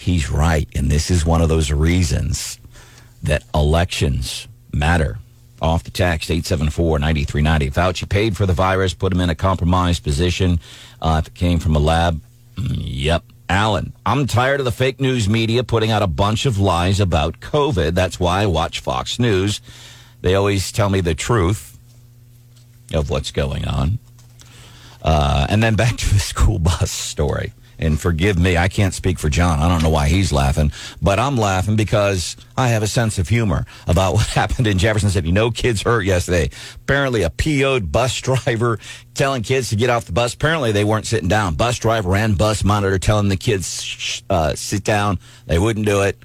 he's 0.00 0.30
right. 0.30 0.68
And 0.74 0.90
this 0.90 1.10
is 1.10 1.24
one 1.24 1.42
of 1.42 1.48
those 1.48 1.70
reasons 1.70 2.58
that 3.22 3.44
elections 3.54 4.48
matter. 4.72 5.18
Off 5.62 5.84
the 5.84 5.90
text, 5.90 6.30
874-9390. 6.30 7.72
Fauci 7.72 8.08
paid 8.08 8.34
for 8.34 8.46
the 8.46 8.54
virus, 8.54 8.94
put 8.94 9.12
him 9.12 9.20
in 9.20 9.28
a 9.28 9.34
compromised 9.34 10.02
position. 10.02 10.58
Uh, 11.02 11.20
if 11.22 11.28
it 11.28 11.34
came 11.34 11.58
from 11.58 11.76
a 11.76 11.78
lab, 11.78 12.20
mm, 12.56 12.76
yep. 12.78 13.22
Alan, 13.50 13.92
I'm 14.06 14.26
tired 14.26 14.60
of 14.60 14.64
the 14.64 14.72
fake 14.72 15.00
news 15.00 15.28
media 15.28 15.64
putting 15.64 15.90
out 15.90 16.02
a 16.02 16.06
bunch 16.06 16.46
of 16.46 16.58
lies 16.58 17.00
about 17.00 17.40
COVID. 17.40 17.94
That's 17.94 18.18
why 18.18 18.42
I 18.42 18.46
watch 18.46 18.80
Fox 18.80 19.18
News. 19.18 19.60
They 20.22 20.34
always 20.34 20.70
tell 20.70 20.88
me 20.88 21.00
the 21.00 21.16
truth 21.16 21.76
of 22.94 23.10
what's 23.10 23.32
going 23.32 23.66
on. 23.66 23.98
Uh, 25.02 25.46
and 25.50 25.62
then 25.62 25.74
back 25.74 25.96
to 25.98 26.14
the 26.14 26.20
school 26.20 26.58
bus 26.58 26.90
story 26.90 27.52
and 27.80 28.00
forgive 28.00 28.38
me, 28.38 28.56
I 28.56 28.68
can't 28.68 28.94
speak 28.94 29.18
for 29.18 29.28
John. 29.28 29.58
I 29.58 29.68
don't 29.68 29.82
know 29.82 29.90
why 29.90 30.08
he's 30.08 30.32
laughing, 30.32 30.70
but 31.00 31.18
I'm 31.18 31.36
laughing 31.36 31.76
because 31.76 32.36
I 32.56 32.68
have 32.68 32.82
a 32.82 32.86
sense 32.86 33.18
of 33.18 33.28
humor 33.28 33.66
about 33.86 34.14
what 34.14 34.26
happened 34.26 34.66
in 34.66 34.78
Jefferson 34.78 35.10
City. 35.10 35.32
No 35.32 35.50
kids 35.50 35.82
hurt 35.82 36.02
yesterday. 36.02 36.50
Apparently, 36.76 37.22
a 37.22 37.30
PO'd 37.30 37.90
bus 37.90 38.16
driver 38.20 38.78
telling 39.14 39.42
kids 39.42 39.70
to 39.70 39.76
get 39.76 39.90
off 39.90 40.04
the 40.04 40.12
bus. 40.12 40.34
Apparently, 40.34 40.72
they 40.72 40.84
weren't 40.84 41.06
sitting 41.06 41.28
down. 41.28 41.54
Bus 41.54 41.78
driver 41.78 42.14
and 42.14 42.38
bus 42.38 42.62
monitor 42.62 42.98
telling 42.98 43.28
the 43.28 43.36
kids 43.36 44.22
uh, 44.30 44.54
sit 44.54 44.84
down. 44.84 45.18
They 45.46 45.58
wouldn't 45.58 45.86
do 45.86 46.02
it 46.02 46.18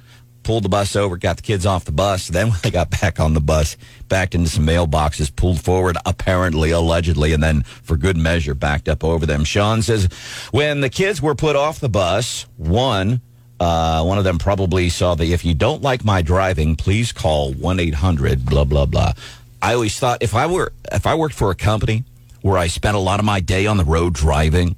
pulled 0.46 0.64
the 0.64 0.70
bus 0.70 0.96
over, 0.96 1.18
got 1.18 1.36
the 1.36 1.42
kids 1.42 1.66
off 1.66 1.84
the 1.84 1.92
bus. 1.92 2.28
Then 2.30 2.52
when 2.52 2.60
they 2.64 2.72
got 2.72 2.90
back 3.02 3.20
on 3.20 3.34
the 3.34 3.42
bus, 3.42 3.76
backed 4.08 4.36
into 4.36 4.50
some 4.50 4.66
mailboxes, 4.66 5.36
pulled 5.36 5.60
forward, 5.60 5.98
apparently, 6.06 6.72
allegedly, 6.72 7.34
and 7.34 7.44
then 7.44 7.64
for 7.64 7.98
good 7.98 8.16
measure, 8.16 8.54
backed 8.54 8.88
up 8.88 9.04
over 9.04 9.26
them. 9.26 9.44
Sean 9.44 9.82
says, 9.82 10.08
when 10.52 10.80
the 10.80 10.90
kids 10.90 11.22
were 11.22 11.36
put 11.36 11.56
off 11.56 11.80
the 11.80 11.90
bus, 11.90 12.46
one, 12.56 13.20
uh, 13.60 14.04
one 14.04 14.18
of 14.18 14.24
them 14.24 14.38
probably 14.38 14.88
saw 14.90 15.16
the, 15.16 15.34
if 15.34 15.44
you 15.44 15.56
don't 15.56 15.82
like 15.82 16.06
my 16.06 16.22
driving, 16.22 16.76
please 16.76 17.12
call 17.12 17.52
1-800, 17.54 18.46
blah, 18.46 18.64
blah, 18.64 18.86
blah. 18.86 19.14
I 19.62 19.74
always 19.74 20.00
thought 20.00 20.22
if 20.22 20.36
I 20.36 20.46
were, 20.46 20.72
if 20.92 21.08
I 21.08 21.16
worked 21.16 21.36
for 21.36 21.50
a 21.50 21.56
company 21.56 22.04
where 22.42 22.58
I 22.58 22.68
spent 22.68 22.96
a 22.96 23.00
lot 23.00 23.20
of 23.20 23.26
my 23.26 23.40
day 23.40 23.66
on 23.66 23.78
the 23.78 23.84
road 23.84 24.14
driving, 24.14 24.76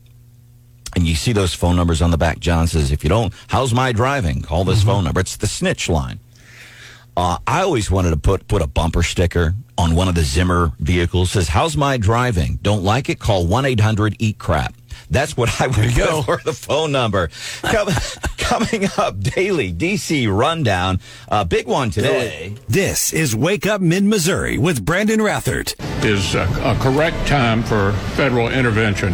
and 0.97 1.05
you 1.05 1.13
see 1.13 1.31
those 1.31 1.53
phone 1.53 1.75
numbers 1.75 2.01
on 2.01 2.09
the 2.09 2.17
back. 2.17 2.39
John 2.39 2.65
says, 2.65 2.91
if 2.91 3.03
you 3.03 3.09
don't, 3.09 3.31
how's 3.49 3.71
my 3.71 3.91
driving? 3.91 4.41
Call 4.41 4.63
this 4.63 4.81
phone 4.81 5.03
number. 5.03 5.19
It's 5.19 5.37
the 5.37 5.45
snitch 5.45 5.87
line. 5.87 6.19
Uh, 7.15 7.37
I 7.45 7.61
always 7.61 7.91
wanted 7.91 8.09
to 8.11 8.17
put 8.17 8.47
put 8.47 8.63
a 8.63 8.67
bumper 8.67 9.03
sticker 9.03 9.53
on 9.77 9.93
one 9.93 10.07
of 10.07 10.15
the 10.15 10.23
Zimmer 10.23 10.71
vehicles. 10.79 11.29
Says, 11.29 11.49
how's 11.49 11.77
my 11.77 11.97
driving? 11.97 12.57
Don't 12.63 12.83
like 12.83 13.09
it? 13.09 13.19
Call 13.19 13.45
1-800-EAT-CRAP. 13.45 14.73
That's 15.11 15.37
what 15.37 15.61
I 15.61 15.67
would 15.67 15.95
go 15.95 16.23
for 16.23 16.41
the 16.43 16.53
phone 16.53 16.91
number. 16.91 17.29
Com- 17.61 17.89
coming 18.39 18.89
up 18.97 19.19
daily, 19.19 19.71
DC 19.71 20.35
rundown. 20.35 20.99
Uh, 21.29 21.43
big 21.43 21.67
one 21.67 21.91
today. 21.91 22.55
This 22.67 23.13
is 23.13 23.35
Wake 23.35 23.67
Up 23.67 23.81
Mid 23.81 24.03
Missouri 24.03 24.57
with 24.57 24.83
Brandon 24.83 25.19
Rathert. 25.19 25.75
is 26.03 26.33
a, 26.33 26.41
a 26.63 26.75
correct 26.81 27.27
time 27.27 27.61
for 27.61 27.91
federal 28.15 28.49
intervention 28.49 29.13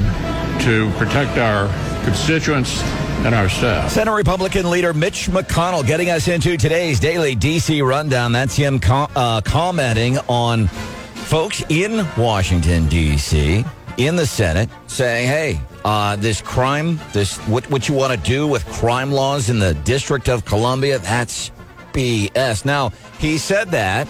to 0.61 0.89
protect 0.91 1.37
our 1.37 1.67
constituents 2.03 2.81
and 3.25 3.33
our 3.33 3.49
staff. 3.49 3.91
Senate 3.91 4.11
Republican 4.11 4.69
leader 4.69 4.93
Mitch 4.93 5.27
McConnell 5.27 5.85
getting 5.85 6.09
us 6.09 6.27
into 6.27 6.57
today's 6.57 6.99
daily 6.99 7.35
DC 7.35 7.85
rundown. 7.87 8.31
That's 8.31 8.55
him 8.55 8.79
com- 8.79 9.11
uh, 9.15 9.41
commenting 9.41 10.17
on 10.27 10.67
folks 10.67 11.63
in 11.69 12.05
Washington, 12.17 12.87
D.C., 12.89 13.65
in 13.97 14.15
the 14.15 14.25
Senate, 14.25 14.69
saying, 14.87 15.27
hey, 15.27 15.61
uh, 15.85 16.15
this 16.15 16.41
crime, 16.41 16.99
this 17.11 17.37
what, 17.47 17.69
what 17.69 17.87
you 17.87 17.95
want 17.95 18.11
to 18.11 18.19
do 18.29 18.47
with 18.47 18.65
crime 18.65 19.11
laws 19.11 19.49
in 19.49 19.59
the 19.59 19.73
District 19.73 20.29
of 20.29 20.45
Columbia, 20.45 20.99
that's 20.99 21.51
BS. 21.93 22.65
Now, 22.65 22.89
he 23.19 23.37
said 23.37 23.69
that 23.71 24.07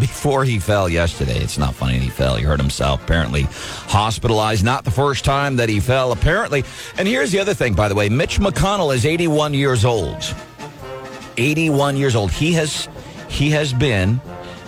before 0.00 0.44
he 0.44 0.58
fell 0.58 0.88
yesterday. 0.88 1.38
It's 1.38 1.58
not 1.58 1.74
funny 1.74 1.98
he 1.98 2.08
fell. 2.08 2.36
He 2.36 2.44
hurt 2.44 2.60
himself, 2.60 3.02
apparently 3.02 3.42
hospitalized. 3.88 4.64
Not 4.64 4.84
the 4.84 4.90
first 4.90 5.24
time 5.24 5.56
that 5.56 5.68
he 5.68 5.80
fell, 5.80 6.12
apparently. 6.12 6.64
And 6.98 7.06
here's 7.06 7.32
the 7.32 7.40
other 7.40 7.54
thing, 7.54 7.74
by 7.74 7.88
the 7.88 7.94
way 7.94 8.08
Mitch 8.08 8.38
McConnell 8.38 8.94
is 8.94 9.06
81 9.06 9.54
years 9.54 9.84
old. 9.84 10.34
81 11.36 11.96
years 11.96 12.14
old. 12.14 12.30
He 12.30 12.52
has 12.52 12.88
he 13.28 13.50
has 13.50 13.72
been 13.72 14.20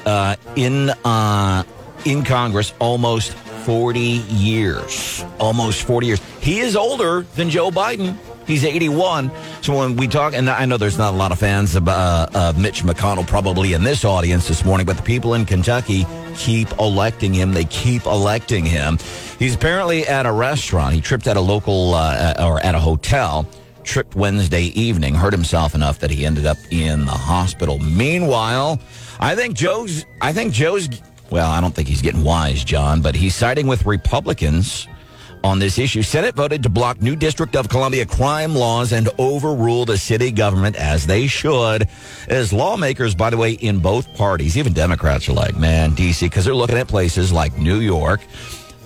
uh, 0.07 0.37
in 0.57 0.90
uh, 1.04 1.64
in 2.04 2.25
Congress 2.25 2.73
almost 2.78 3.33
40 3.64 4.00
years. 4.00 5.25
Almost 5.38 5.83
40 5.83 6.07
years. 6.07 6.21
He 6.40 6.61
is 6.61 6.76
older 6.76 7.23
than 7.35 7.50
Joe 7.50 7.71
Biden. 7.71 8.16
He's 8.46 8.64
81. 8.64 9.30
So 9.62 9.76
when 9.76 9.96
we 9.96 10.06
talk, 10.06 10.34
and 10.34 10.50
I 10.50 10.66
know 10.66 10.76
there's 10.76 10.98
not 10.98 11.14
a 11.14 11.16
lot 11.16 11.32
of 11.32 11.38
fans 11.38 11.74
of 11.74 11.88
uh, 11.88 12.26
uh, 12.34 12.52
Mitch 12.56 12.82
McConnell 12.82 13.26
probably 13.26 13.72
in 13.72 13.82
this 13.82 14.04
audience 14.04 14.48
this 14.48 14.64
morning, 14.64 14.86
but 14.86 14.96
the 14.96 15.02
people 15.02 15.34
in 15.34 15.46
Kentucky 15.46 16.06
keep 16.36 16.70
electing 16.78 17.32
him. 17.32 17.52
They 17.52 17.64
keep 17.64 18.04
electing 18.06 18.66
him. 18.66 18.98
He's 19.38 19.54
apparently 19.54 20.06
at 20.06 20.26
a 20.26 20.32
restaurant. 20.32 20.94
He 20.94 21.00
tripped 21.00 21.26
at 21.26 21.36
a 21.36 21.40
local 21.40 21.94
uh, 21.94 22.34
or 22.38 22.60
at 22.60 22.74
a 22.74 22.80
hotel 22.80 23.48
tripped 23.84 24.16
Wednesday 24.16 24.64
evening, 24.80 25.14
hurt 25.14 25.32
himself 25.32 25.74
enough 25.74 25.98
that 26.00 26.10
he 26.10 26.24
ended 26.24 26.46
up 26.46 26.56
in 26.70 27.04
the 27.04 27.12
hospital. 27.12 27.78
Meanwhile, 27.78 28.80
I 29.20 29.36
think 29.36 29.54
Joe's, 29.54 30.06
I 30.20 30.32
think 30.32 30.52
Joe's, 30.52 30.88
well, 31.30 31.50
I 31.50 31.60
don't 31.60 31.74
think 31.74 31.88
he's 31.88 32.02
getting 32.02 32.24
wise, 32.24 32.64
John, 32.64 33.02
but 33.02 33.14
he's 33.14 33.34
siding 33.34 33.66
with 33.66 33.84
Republicans 33.86 34.88
on 35.44 35.58
this 35.58 35.78
issue. 35.78 36.02
Senate 36.02 36.34
voted 36.34 36.62
to 36.62 36.70
block 36.70 37.02
new 37.02 37.14
District 37.14 37.54
of 37.54 37.68
Columbia 37.68 38.06
crime 38.06 38.54
laws 38.54 38.92
and 38.92 39.10
overrule 39.18 39.84
the 39.84 39.98
city 39.98 40.32
government 40.32 40.74
as 40.74 41.06
they 41.06 41.26
should. 41.26 41.86
As 42.28 42.52
lawmakers, 42.52 43.14
by 43.14 43.28
the 43.28 43.36
way, 43.36 43.52
in 43.52 43.78
both 43.78 44.12
parties, 44.14 44.56
even 44.56 44.72
Democrats 44.72 45.28
are 45.28 45.34
like, 45.34 45.56
man, 45.56 45.92
DC, 45.92 46.22
because 46.22 46.46
they're 46.46 46.54
looking 46.54 46.78
at 46.78 46.88
places 46.88 47.30
like 47.30 47.56
New 47.58 47.80
York, 47.80 48.22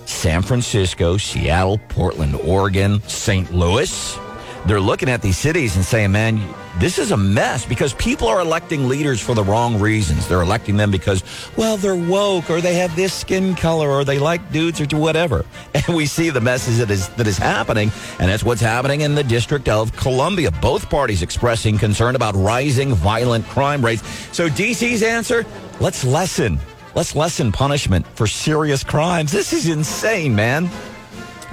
San 0.05 0.41
Francisco, 0.41 1.15
Seattle, 1.15 1.79
Portland, 1.87 2.35
Oregon, 2.35 3.01
St. 3.03 3.51
Louis. 3.53 4.19
They're 4.65 4.81
looking 4.81 5.09
at 5.09 5.21
these 5.21 5.37
cities 5.37 5.75
and 5.75 5.85
saying, 5.85 6.11
man, 6.11 6.41
this 6.79 6.99
is 6.99 7.11
a 7.11 7.17
mess 7.17 7.65
because 7.65 7.93
people 7.93 8.27
are 8.27 8.41
electing 8.41 8.87
leaders 8.87 9.21
for 9.21 9.33
the 9.33 9.43
wrong 9.43 9.79
reasons. 9.79 10.27
They're 10.27 10.41
electing 10.41 10.77
them 10.77 10.91
because, 10.91 11.23
well, 11.57 11.77
they're 11.77 11.95
woke 11.95 12.49
or 12.49 12.61
they 12.61 12.75
have 12.75 12.95
this 12.95 13.13
skin 13.13 13.55
color 13.55 13.89
or 13.89 14.03
they 14.03 14.19
like 14.19 14.51
dudes 14.51 14.81
or 14.81 14.85
whatever. 14.97 15.45
And 15.73 15.95
we 15.95 16.05
see 16.05 16.29
the 16.29 16.41
messes 16.41 16.79
that 16.79 16.91
is, 16.91 17.09
that 17.09 17.25
is 17.25 17.37
happening. 17.37 17.91
And 18.19 18.29
that's 18.29 18.43
what's 18.43 18.61
happening 18.61 19.01
in 19.01 19.15
the 19.15 19.23
District 19.23 19.69
of 19.69 19.95
Columbia. 19.95 20.51
Both 20.51 20.89
parties 20.89 21.21
expressing 21.21 21.77
concern 21.77 22.15
about 22.15 22.35
rising 22.35 22.93
violent 22.93 23.45
crime 23.45 23.83
rates. 23.83 24.03
So 24.35 24.49
DC's 24.49 25.03
answer, 25.03 25.45
let's 25.79 26.03
lessen. 26.03 26.59
Let's 26.95 27.15
lessen 27.15 27.51
punishment 27.51 28.05
for 28.07 28.27
serious 28.27 28.83
crimes. 28.83 29.31
This 29.31 29.53
is 29.53 29.67
insane, 29.69 30.35
man. 30.35 30.69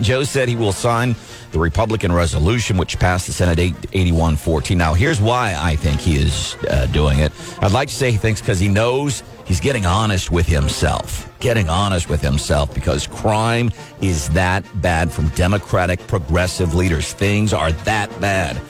Joe 0.01 0.25
said 0.25 0.49
he 0.49 0.57
will 0.57 0.73
sign 0.73 1.15
the 1.57 1.63
Republican 1.63 2.13
resolution, 2.13 2.77
which 2.77 2.99
passed 2.99 3.27
the 3.27 3.33
Senate 3.33 3.59
8114. 3.59 4.77
Now, 4.77 4.93
here's 4.93 5.23
why 5.23 5.57
I 5.59 5.75
think 5.75 6.03
he 6.03 6.17
is 6.17 6.55
uh, 6.69 6.85
doing 6.93 7.21
it. 7.21 7.33
I'd 7.63 7.73
like 7.73 7.89
to 7.89 7.95
say 7.95 8.11
he 8.11 8.19
thinks 8.19 8.43
because 8.43 8.61
he 8.61 8.69
knows 8.69 9.23
he's 9.47 9.59
getting 9.59 9.87
honest 9.87 10.31
with 10.31 10.47
himself. 10.47 11.33
Getting 11.41 11.71
honest 11.71 12.11
with 12.11 12.21
himself 12.21 12.75
because 12.75 13.07
crime 13.07 13.71
is 14.03 14.29
that 14.31 14.65
bad 14.83 15.11
from 15.11 15.29
Democratic 15.31 16.07
progressive 16.07 16.75
leaders. 16.75 17.15
Things 17.15 17.55
are 17.55 17.73
that 17.73 18.11
bad. 18.21 18.61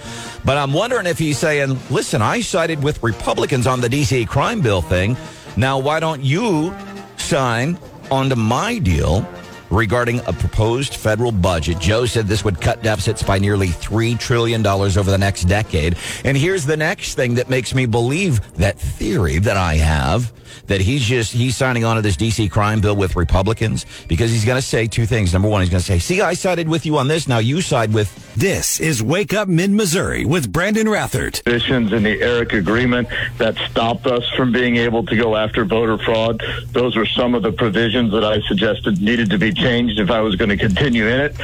But 0.45 0.57
I'm 0.57 0.73
wondering 0.73 1.07
if 1.07 1.19
he's 1.19 1.39
saying, 1.39 1.77
listen, 1.91 2.23
I 2.23 2.41
sided 2.41 2.85
with 2.85 3.03
Republicans 3.03 3.67
on 3.67 3.81
the 3.81 3.89
DC 3.89 4.29
crime 4.29 4.61
bill 4.61 4.81
thing. 4.81 5.17
Now, 5.57 5.81
why 5.81 5.99
don't 5.99 6.23
you 6.23 6.73
sign 7.17 7.81
onto 8.13 8.37
my 8.37 8.79
deal 8.79 9.29
regarding 9.71 10.21
a 10.21 10.33
proposed 10.33 10.95
federal 10.95 11.33
budget. 11.33 11.79
Joe 11.79 12.07
said 12.07 12.27
this 12.27 12.45
would 12.45 12.61
cut 12.61 12.83
deficits 12.83 13.23
by 13.23 13.39
nearly 13.39 13.69
$3 13.69 14.19
trillion 14.19 14.67
over 14.67 15.11
the 15.11 15.19
next 15.19 15.45
decade. 15.45 15.97
And 16.25 16.37
here's 16.37 16.67
the 16.67 16.77
next 16.77 17.15
thing 17.15 17.35
that 17.35 17.51
makes 17.51 17.75
me 17.75 17.87
believe 17.87 18.41
that 18.55 18.79
theory 18.79 19.39
that 19.39 19.57
I 19.57 19.75
have 19.75 20.33
that 20.67 20.81
he's 20.81 21.03
just 21.03 21.33
he's 21.33 21.57
signing 21.57 21.85
on 21.85 21.97
to 21.97 22.03
this 22.03 22.17
DC 22.17 22.51
crime 22.51 22.81
bill 22.81 22.97
with 22.97 23.17
Republicans 23.17 23.87
because 24.09 24.31
he's 24.31 24.45
going 24.45 24.61
to 24.61 24.67
say 24.67 24.87
two 24.87 25.07
things. 25.07 25.33
Number 25.33 25.49
one, 25.49 25.61
he's 25.61 25.71
going 25.71 25.81
to 25.81 25.87
say, 25.87 25.99
"See, 25.99 26.21
I 26.21 26.35
sided 26.35 26.69
with 26.69 26.87
you 26.87 26.99
on 26.99 27.09
this. 27.09 27.29
Now 27.29 27.39
you 27.39 27.61
side 27.61 27.93
with." 27.93 28.23
This 28.37 28.81
is 28.81 29.03
Wake 29.03 29.33
Up 29.33 29.49
Mid 29.49 29.71
Missouri 29.71 30.27
with 30.27 30.53
Brandon 30.53 30.87
Rathert. 30.89 31.43
Conditions 31.43 31.91
in 31.93 32.03
the 32.03 32.21
ERIC 32.21 32.53
agreement 32.53 33.09
that 33.39 33.57
stopped 33.71 34.07
us 34.07 34.29
from 34.37 34.53
being 34.53 34.77
able 34.77 35.07
to 35.07 35.17
go 35.17 35.37
after 35.37 35.65
voter 35.65 35.97
fraud. 35.97 36.43
Those 36.73 36.97
were 36.97 37.07
some 37.07 37.35
of 37.35 37.43
the 37.43 37.53
provisions 37.53 38.13
that 38.13 38.25
I 38.25 38.43
suggested 38.43 39.01
needed 39.01 39.31
to 39.31 39.39
be 39.39 39.55
changed 39.55 39.99
if 39.99 40.11
I 40.11 40.21
was 40.21 40.37
going 40.37 40.51
to 40.51 40.57
continue 40.59 41.07
in 41.07 41.21
it. 41.21 41.37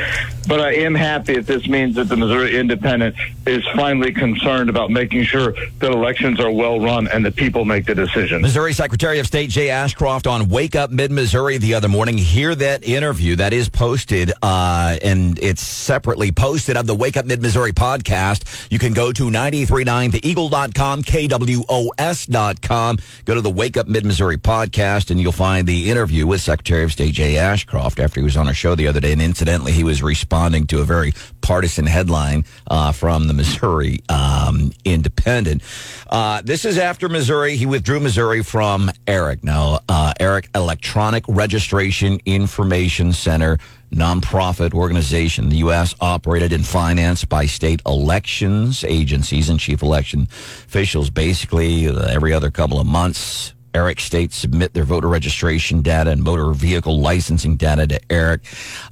But 0.46 0.60
I 0.60 0.74
am 0.74 0.94
happy 0.94 1.34
if 1.34 1.46
this 1.46 1.66
means 1.66 1.94
that 1.94 2.08
the 2.08 2.16
Missouri 2.16 2.58
Independent 2.58 3.16
is 3.46 3.64
finally 3.74 4.12
concerned 4.12 4.68
about 4.68 4.90
making 4.90 5.24
sure 5.24 5.54
that 5.78 5.92
elections 5.92 6.40
are 6.40 6.50
well 6.50 6.78
run 6.78 7.08
and 7.08 7.24
that 7.24 7.36
people 7.36 7.64
make 7.64 7.86
the 7.86 7.94
decisions. 7.94 8.42
Missouri 8.42 8.74
Secretary 8.92 9.20
of 9.20 9.26
State 9.26 9.48
Jay 9.48 9.70
Ashcroft 9.70 10.26
on 10.26 10.50
Wake 10.50 10.76
Up 10.76 10.90
Mid 10.90 11.10
Missouri 11.10 11.56
the 11.56 11.72
other 11.72 11.88
morning. 11.88 12.18
Hear 12.18 12.54
that 12.54 12.84
interview 12.84 13.36
that 13.36 13.54
is 13.54 13.70
posted, 13.70 14.34
uh, 14.42 14.98
and 15.02 15.38
it's 15.38 15.62
separately 15.62 16.30
posted 16.30 16.76
of 16.76 16.86
the 16.86 16.94
Wake 16.94 17.16
Up 17.16 17.24
Mid 17.24 17.40
Missouri 17.40 17.72
podcast. 17.72 18.70
You 18.70 18.78
can 18.78 18.92
go 18.92 19.10
to 19.10 19.30
939theeagle.com, 19.30 21.04
KWOS.com. 21.04 22.98
Go 23.24 23.34
to 23.34 23.40
the 23.40 23.48
Wake 23.48 23.78
Up 23.78 23.88
Mid 23.88 24.04
Missouri 24.04 24.36
podcast, 24.36 25.10
and 25.10 25.18
you'll 25.18 25.32
find 25.32 25.66
the 25.66 25.90
interview 25.90 26.26
with 26.26 26.42
Secretary 26.42 26.84
of 26.84 26.92
State 26.92 27.14
Jay 27.14 27.38
Ashcroft 27.38 27.98
after 27.98 28.20
he 28.20 28.24
was 28.24 28.36
on 28.36 28.46
our 28.46 28.52
show 28.52 28.74
the 28.74 28.88
other 28.88 29.00
day. 29.00 29.12
And 29.12 29.22
incidentally, 29.22 29.72
he 29.72 29.84
was 29.84 30.02
responding 30.02 30.66
to 30.66 30.82
a 30.82 30.84
very 30.84 31.14
partisan 31.40 31.86
headline 31.86 32.44
uh, 32.66 32.92
from 32.92 33.26
the 33.26 33.32
Missouri 33.32 34.00
um, 34.10 34.70
Independent. 34.84 35.62
Uh, 36.10 36.42
this 36.44 36.66
is 36.66 36.76
after 36.76 37.08
Missouri. 37.08 37.56
He 37.56 37.64
withdrew 37.64 37.98
Missouri 37.98 38.42
from 38.42 38.81
ERIC. 39.06 39.44
Now, 39.44 39.80
uh, 39.88 40.12
ERIC 40.20 40.48
Electronic 40.54 41.24
Registration 41.28 42.20
Information 42.24 43.12
Center 43.12 43.58
nonprofit 43.92 44.72
organization. 44.74 45.48
The 45.50 45.56
U.S. 45.56 45.94
operated 46.00 46.52
and 46.52 46.66
financed 46.66 47.28
by 47.28 47.46
state 47.46 47.82
elections 47.86 48.84
agencies 48.84 49.48
and 49.48 49.60
chief 49.60 49.82
election 49.82 50.22
officials. 50.22 51.10
Basically, 51.10 51.86
every 51.86 52.32
other 52.32 52.50
couple 52.50 52.80
of 52.80 52.86
months, 52.86 53.51
ERIC 53.74 54.00
states 54.00 54.36
submit 54.36 54.74
their 54.74 54.84
voter 54.84 55.08
registration 55.08 55.82
data 55.82 56.10
and 56.10 56.22
motor 56.22 56.50
vehicle 56.52 57.00
licensing 57.00 57.56
data 57.56 57.86
to 57.86 58.00
ERIC. 58.10 58.40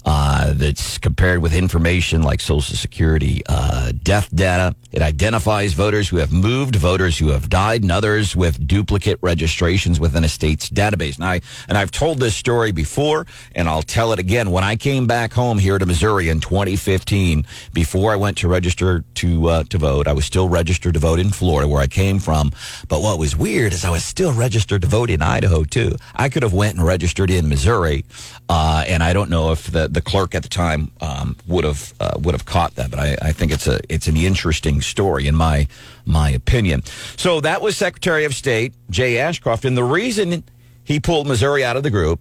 Uh, 0.04 0.52
that's 0.54 0.98
compared 0.98 1.40
with 1.40 1.54
information 1.54 2.22
like 2.22 2.40
Social 2.40 2.76
Security 2.76 3.42
uh, 3.48 3.92
death 4.02 4.34
data. 4.34 4.74
It 4.92 5.02
identifies 5.02 5.72
voters 5.74 6.08
who 6.08 6.16
have 6.16 6.32
moved, 6.32 6.76
voters 6.76 7.18
who 7.18 7.28
have 7.28 7.48
died, 7.48 7.82
and 7.82 7.92
others 7.92 8.34
with 8.34 8.66
duplicate 8.66 9.18
registrations 9.20 10.00
within 10.00 10.24
a 10.24 10.28
state's 10.28 10.68
database. 10.68 11.16
And, 11.16 11.24
I, 11.24 11.40
and 11.68 11.76
I've 11.76 11.90
told 11.90 12.18
this 12.18 12.34
story 12.34 12.72
before, 12.72 13.26
and 13.54 13.68
I'll 13.68 13.82
tell 13.82 14.12
it 14.12 14.18
again. 14.18 14.50
When 14.50 14.64
I 14.64 14.76
came 14.76 15.06
back 15.06 15.32
home 15.32 15.58
here 15.58 15.78
to 15.78 15.86
Missouri 15.86 16.28
in 16.28 16.40
2015, 16.40 17.46
before 17.72 18.12
I 18.12 18.16
went 18.16 18.38
to 18.38 18.48
register 18.48 19.04
to 19.16 19.48
uh, 19.48 19.64
to 19.64 19.78
vote, 19.78 20.08
I 20.08 20.12
was 20.12 20.24
still 20.24 20.48
registered 20.48 20.94
to 20.94 21.00
vote 21.00 21.18
in 21.18 21.30
Florida, 21.30 21.68
where 21.68 21.82
I 21.82 21.86
came 21.86 22.18
from. 22.18 22.52
But 22.88 23.02
what 23.02 23.18
was 23.18 23.36
weird 23.36 23.72
is 23.72 23.84
I 23.84 23.90
was 23.90 24.04
still 24.04 24.32
registered 24.32 24.69
to 24.78 24.86
vote 24.86 25.10
in 25.10 25.22
Idaho 25.22 25.64
too. 25.64 25.96
I 26.14 26.28
could 26.28 26.42
have 26.42 26.52
went 26.52 26.76
and 26.76 26.86
registered 26.86 27.30
in 27.30 27.48
Missouri, 27.48 28.04
uh, 28.48 28.84
and 28.86 29.02
I 29.02 29.12
don't 29.12 29.30
know 29.30 29.52
if 29.52 29.70
the, 29.70 29.88
the 29.88 30.00
clerk 30.00 30.34
at 30.34 30.42
the 30.42 30.48
time 30.48 30.90
um, 31.00 31.36
would 31.46 31.64
have 31.64 31.94
uh, 32.00 32.18
would 32.20 32.34
have 32.34 32.44
caught 32.44 32.74
that. 32.76 32.90
But 32.90 33.00
I, 33.00 33.16
I 33.22 33.32
think 33.32 33.52
it's 33.52 33.66
a 33.66 33.80
it's 33.88 34.06
an 34.06 34.16
interesting 34.16 34.80
story 34.80 35.26
in 35.26 35.34
my 35.34 35.68
my 36.04 36.30
opinion. 36.30 36.82
So 37.16 37.40
that 37.40 37.62
was 37.62 37.76
Secretary 37.76 38.24
of 38.24 38.34
State 38.34 38.74
Jay 38.90 39.18
Ashcroft, 39.18 39.64
and 39.64 39.76
the 39.76 39.84
reason 39.84 40.44
he 40.84 41.00
pulled 41.00 41.26
Missouri 41.26 41.64
out 41.64 41.76
of 41.76 41.82
the 41.82 41.90
group. 41.90 42.20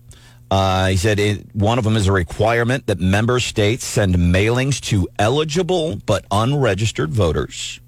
Uh, 0.51 0.88
he 0.88 0.97
said 0.97 1.19
it, 1.19 1.45
one 1.55 1.77
of 1.77 1.83
them 1.83 1.95
is 1.95 2.07
a 2.07 2.12
requirement 2.12 2.88
that 2.88 2.99
member 2.99 3.39
states 3.39 3.85
send 3.85 4.15
mailings 4.15 4.81
to 4.81 5.07
eligible 5.19 5.97
but 6.07 6.25
unregistered 6.31 7.12
voters. 7.12 7.79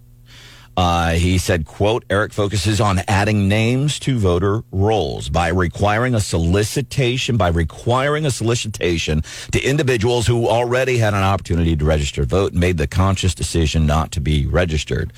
Uh, 0.77 1.11
he 1.11 1.37
said, 1.37 1.65
quote, 1.65 2.05
ERIC 2.09 2.33
focuses 2.33 2.79
on 2.79 3.01
adding 3.07 3.47
names 3.47 3.99
to 3.99 4.17
voter 4.17 4.63
rolls 4.71 5.29
by 5.29 5.49
requiring 5.49 6.15
a 6.15 6.19
solicitation, 6.19 7.37
by 7.37 7.49
requiring 7.49 8.25
a 8.25 8.31
solicitation 8.31 9.21
to 9.51 9.61
individuals 9.61 10.27
who 10.27 10.47
already 10.47 10.97
had 10.97 11.13
an 11.13 11.23
opportunity 11.23 11.75
to 11.75 11.85
register 11.85 12.23
vote 12.23 12.51
and 12.51 12.61
made 12.61 12.77
the 12.77 12.87
conscious 12.87 13.35
decision 13.35 13.85
not 13.85 14.11
to 14.11 14.21
be 14.21 14.45
registered. 14.47 15.11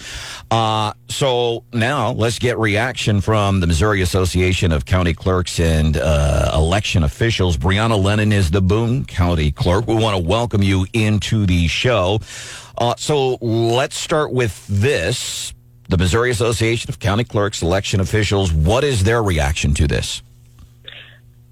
Uh, 0.49 0.93
so 1.07 1.63
now 1.71 2.11
let's 2.11 2.39
get 2.39 2.57
reaction 2.57 3.21
from 3.21 3.59
the 3.59 3.67
Missouri 3.67 4.01
Association 4.01 4.71
of 4.71 4.85
County 4.85 5.13
Clerks 5.13 5.59
and 5.59 5.97
uh, 5.97 6.51
Election 6.53 7.03
Officials. 7.03 7.57
Brianna 7.57 8.01
Lennon 8.01 8.31
is 8.31 8.51
the 8.51 8.61
Boone 8.61 9.05
County 9.05 9.51
Clerk. 9.51 9.87
We 9.87 9.95
want 9.95 10.17
to 10.17 10.23
welcome 10.23 10.63
you 10.63 10.87
into 10.93 11.45
the 11.45 11.67
show. 11.67 12.19
Uh, 12.77 12.95
so 12.97 13.35
let's 13.41 13.97
start 13.97 14.31
with 14.31 14.65
this. 14.67 15.53
The 15.89 15.97
Missouri 15.97 16.31
Association 16.31 16.89
of 16.89 16.99
County 16.99 17.23
Clerks, 17.23 17.61
election 17.61 17.99
officials, 17.99 18.51
what 18.51 18.83
is 18.83 19.03
their 19.03 19.21
reaction 19.21 19.73
to 19.75 19.87
this? 19.87 20.23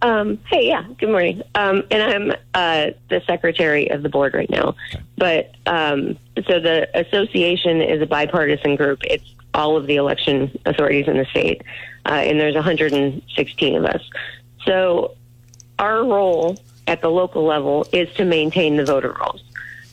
Um, 0.02 0.40
hey, 0.50 0.68
yeah, 0.68 0.84
good 0.98 1.10
morning. 1.10 1.44
Um, 1.54 1.84
and 1.92 2.02
I'm 2.02 2.32
uh, 2.56 2.92
the 3.10 3.22
secretary 3.28 3.92
of 3.92 4.02
the 4.02 4.10
board 4.10 4.34
right 4.34 4.50
now. 4.50 4.76
But 5.18 5.54
um, 5.68 6.18
so 6.48 6.60
the 6.60 6.90
association 6.96 7.82
is 7.82 8.02
a 8.02 8.08
bipartisan 8.08 8.76
group. 8.76 9.02
It's 9.04 9.36
all 9.54 9.78
of 9.78 9.86
the 9.86 9.98
election 9.98 10.58
authorities 10.66 11.08
in 11.08 11.18
the 11.18 11.26
state, 11.26 11.62
uh, 12.06 12.14
and 12.14 12.40
there's 12.40 12.56
116 12.56 13.76
of 13.76 13.86
us. 13.86 14.02
So 14.66 15.16
our 15.78 16.04
role 16.04 16.58
at 16.88 17.02
the 17.02 17.10
local 17.10 17.46
level 17.46 17.86
is 17.92 18.12
to 18.16 18.26
maintain 18.26 18.78
the 18.78 18.86
voter 18.86 19.16
rolls. 19.20 19.44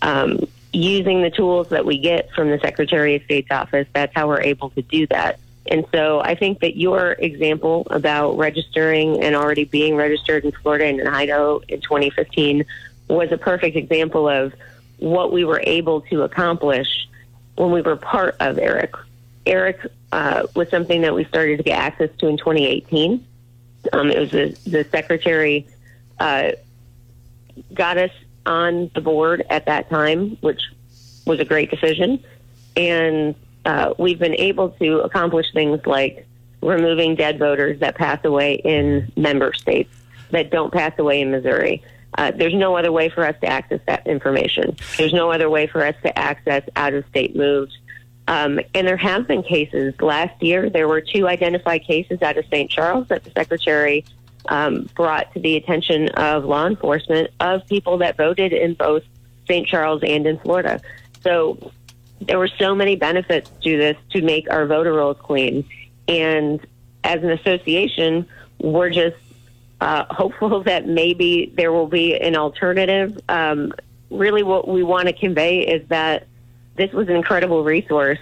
Um, 0.00 0.46
using 0.72 1.22
the 1.22 1.30
tools 1.30 1.68
that 1.68 1.84
we 1.84 1.98
get 1.98 2.30
from 2.32 2.50
the 2.50 2.58
Secretary 2.58 3.14
of 3.16 3.22
State's 3.24 3.50
office, 3.50 3.86
that's 3.92 4.14
how 4.14 4.28
we're 4.28 4.42
able 4.42 4.70
to 4.70 4.82
do 4.82 5.06
that. 5.08 5.38
And 5.70 5.84
so 5.92 6.20
I 6.20 6.34
think 6.34 6.60
that 6.60 6.76
your 6.76 7.12
example 7.12 7.86
about 7.90 8.38
registering 8.38 9.22
and 9.22 9.34
already 9.34 9.64
being 9.64 9.96
registered 9.96 10.44
in 10.44 10.52
Florida 10.52 10.86
and 10.86 11.00
in 11.00 11.06
Idaho 11.06 11.60
in 11.68 11.80
2015 11.80 12.64
was 13.08 13.32
a 13.32 13.38
perfect 13.38 13.76
example 13.76 14.28
of 14.28 14.54
what 14.98 15.32
we 15.32 15.44
were 15.44 15.62
able 15.64 16.00
to 16.02 16.22
accomplish 16.22 17.08
when 17.56 17.70
we 17.70 17.82
were 17.82 17.96
part 17.96 18.36
of 18.40 18.58
ERIC. 18.58 18.94
ERIC 19.46 19.86
uh, 20.12 20.46
was 20.54 20.68
something 20.70 21.02
that 21.02 21.14
we 21.14 21.24
started 21.24 21.58
to 21.58 21.62
get 21.62 21.78
access 21.78 22.10
to 22.18 22.28
in 22.28 22.36
2018. 22.38 23.24
Um, 23.92 24.10
it 24.10 24.18
was 24.18 24.30
the, 24.30 24.58
the 24.66 24.84
secretary 24.84 25.66
uh, 26.18 26.52
got 27.74 27.98
us 27.98 28.10
on 28.48 28.90
the 28.94 29.00
board 29.00 29.44
at 29.50 29.66
that 29.66 29.88
time, 29.90 30.36
which 30.40 30.62
was 31.26 31.38
a 31.38 31.44
great 31.44 31.70
decision. 31.70 32.24
And 32.76 33.34
uh, 33.64 33.94
we've 33.98 34.18
been 34.18 34.34
able 34.34 34.70
to 34.70 35.00
accomplish 35.00 35.52
things 35.52 35.84
like 35.86 36.26
removing 36.62 37.14
dead 37.14 37.38
voters 37.38 37.78
that 37.80 37.94
pass 37.94 38.24
away 38.24 38.54
in 38.54 39.12
member 39.16 39.52
states 39.52 39.94
that 40.30 40.50
don't 40.50 40.72
pass 40.72 40.98
away 40.98 41.20
in 41.20 41.30
Missouri. 41.30 41.82
Uh, 42.16 42.32
there's 42.32 42.54
no 42.54 42.76
other 42.76 42.90
way 42.90 43.08
for 43.08 43.24
us 43.24 43.36
to 43.40 43.46
access 43.46 43.80
that 43.86 44.06
information. 44.06 44.76
There's 44.96 45.12
no 45.12 45.30
other 45.30 45.48
way 45.50 45.66
for 45.66 45.84
us 45.84 45.94
to 46.02 46.18
access 46.18 46.62
out 46.74 46.94
of 46.94 47.06
state 47.06 47.36
moves. 47.36 47.76
Um, 48.26 48.60
and 48.74 48.86
there 48.86 48.96
have 48.96 49.28
been 49.28 49.42
cases. 49.42 49.94
Last 50.00 50.42
year, 50.42 50.68
there 50.68 50.88
were 50.88 51.00
two 51.00 51.28
identified 51.28 51.84
cases 51.84 52.20
out 52.22 52.36
of 52.36 52.44
St. 52.46 52.70
Charles 52.70 53.08
that 53.08 53.24
the 53.24 53.30
secretary 53.30 54.04
um, 54.46 54.88
brought 54.94 55.32
to 55.34 55.40
the 55.40 55.56
attention 55.56 56.08
of 56.10 56.44
law 56.44 56.66
enforcement 56.66 57.30
of 57.40 57.66
people 57.66 57.98
that 57.98 58.16
voted 58.16 58.52
in 58.52 58.74
both 58.74 59.02
St. 59.46 59.66
Charles 59.66 60.02
and 60.02 60.26
in 60.26 60.38
Florida. 60.38 60.80
So 61.22 61.72
there 62.20 62.38
were 62.38 62.48
so 62.48 62.74
many 62.74 62.96
benefits 62.96 63.50
to 63.62 63.76
this 63.76 63.96
to 64.10 64.22
make 64.22 64.50
our 64.50 64.66
voter 64.66 64.92
rolls 64.92 65.18
clean. 65.20 65.64
And 66.06 66.64
as 67.04 67.22
an 67.22 67.30
association, 67.30 68.26
we're 68.58 68.90
just 68.90 69.16
uh, 69.80 70.04
hopeful 70.10 70.62
that 70.64 70.86
maybe 70.86 71.52
there 71.56 71.72
will 71.72 71.86
be 71.86 72.16
an 72.16 72.36
alternative. 72.36 73.18
Um, 73.28 73.72
really, 74.10 74.42
what 74.42 74.68
we 74.68 74.82
want 74.82 75.06
to 75.08 75.12
convey 75.12 75.60
is 75.60 75.86
that 75.88 76.26
this 76.76 76.92
was 76.92 77.08
an 77.08 77.16
incredible 77.16 77.64
resource, 77.64 78.20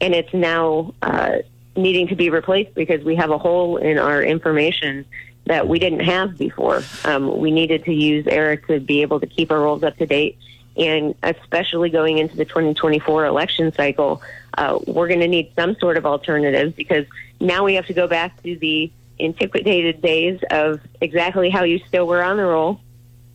and 0.00 0.14
it's 0.14 0.32
now 0.32 0.94
uh, 1.02 1.38
needing 1.76 2.08
to 2.08 2.16
be 2.16 2.30
replaced 2.30 2.74
because 2.74 3.04
we 3.04 3.14
have 3.16 3.30
a 3.30 3.38
hole 3.38 3.76
in 3.76 3.98
our 3.98 4.22
information 4.22 5.04
that 5.50 5.66
we 5.66 5.80
didn't 5.80 6.04
have 6.04 6.38
before. 6.38 6.84
Um, 7.04 7.40
we 7.40 7.50
needed 7.50 7.84
to 7.86 7.92
use 7.92 8.24
ERIC 8.28 8.68
to 8.68 8.78
be 8.78 9.02
able 9.02 9.18
to 9.18 9.26
keep 9.26 9.50
our 9.50 9.58
rolls 9.58 9.82
up 9.82 9.96
to 9.96 10.06
date, 10.06 10.38
and 10.76 11.12
especially 11.24 11.90
going 11.90 12.18
into 12.18 12.36
the 12.36 12.44
2024 12.44 13.24
election 13.24 13.72
cycle, 13.72 14.22
uh, 14.56 14.78
we're 14.86 15.08
going 15.08 15.18
to 15.18 15.26
need 15.26 15.52
some 15.56 15.74
sort 15.80 15.96
of 15.96 16.06
alternative 16.06 16.76
because 16.76 17.04
now 17.40 17.64
we 17.64 17.74
have 17.74 17.86
to 17.86 17.92
go 17.92 18.06
back 18.06 18.40
to 18.44 18.56
the 18.58 18.92
antiquated 19.18 20.00
days 20.00 20.38
of 20.52 20.80
exactly 21.00 21.50
how 21.50 21.64
you 21.64 21.80
still 21.88 22.06
were 22.06 22.22
on 22.22 22.36
the 22.36 22.44
roll 22.44 22.80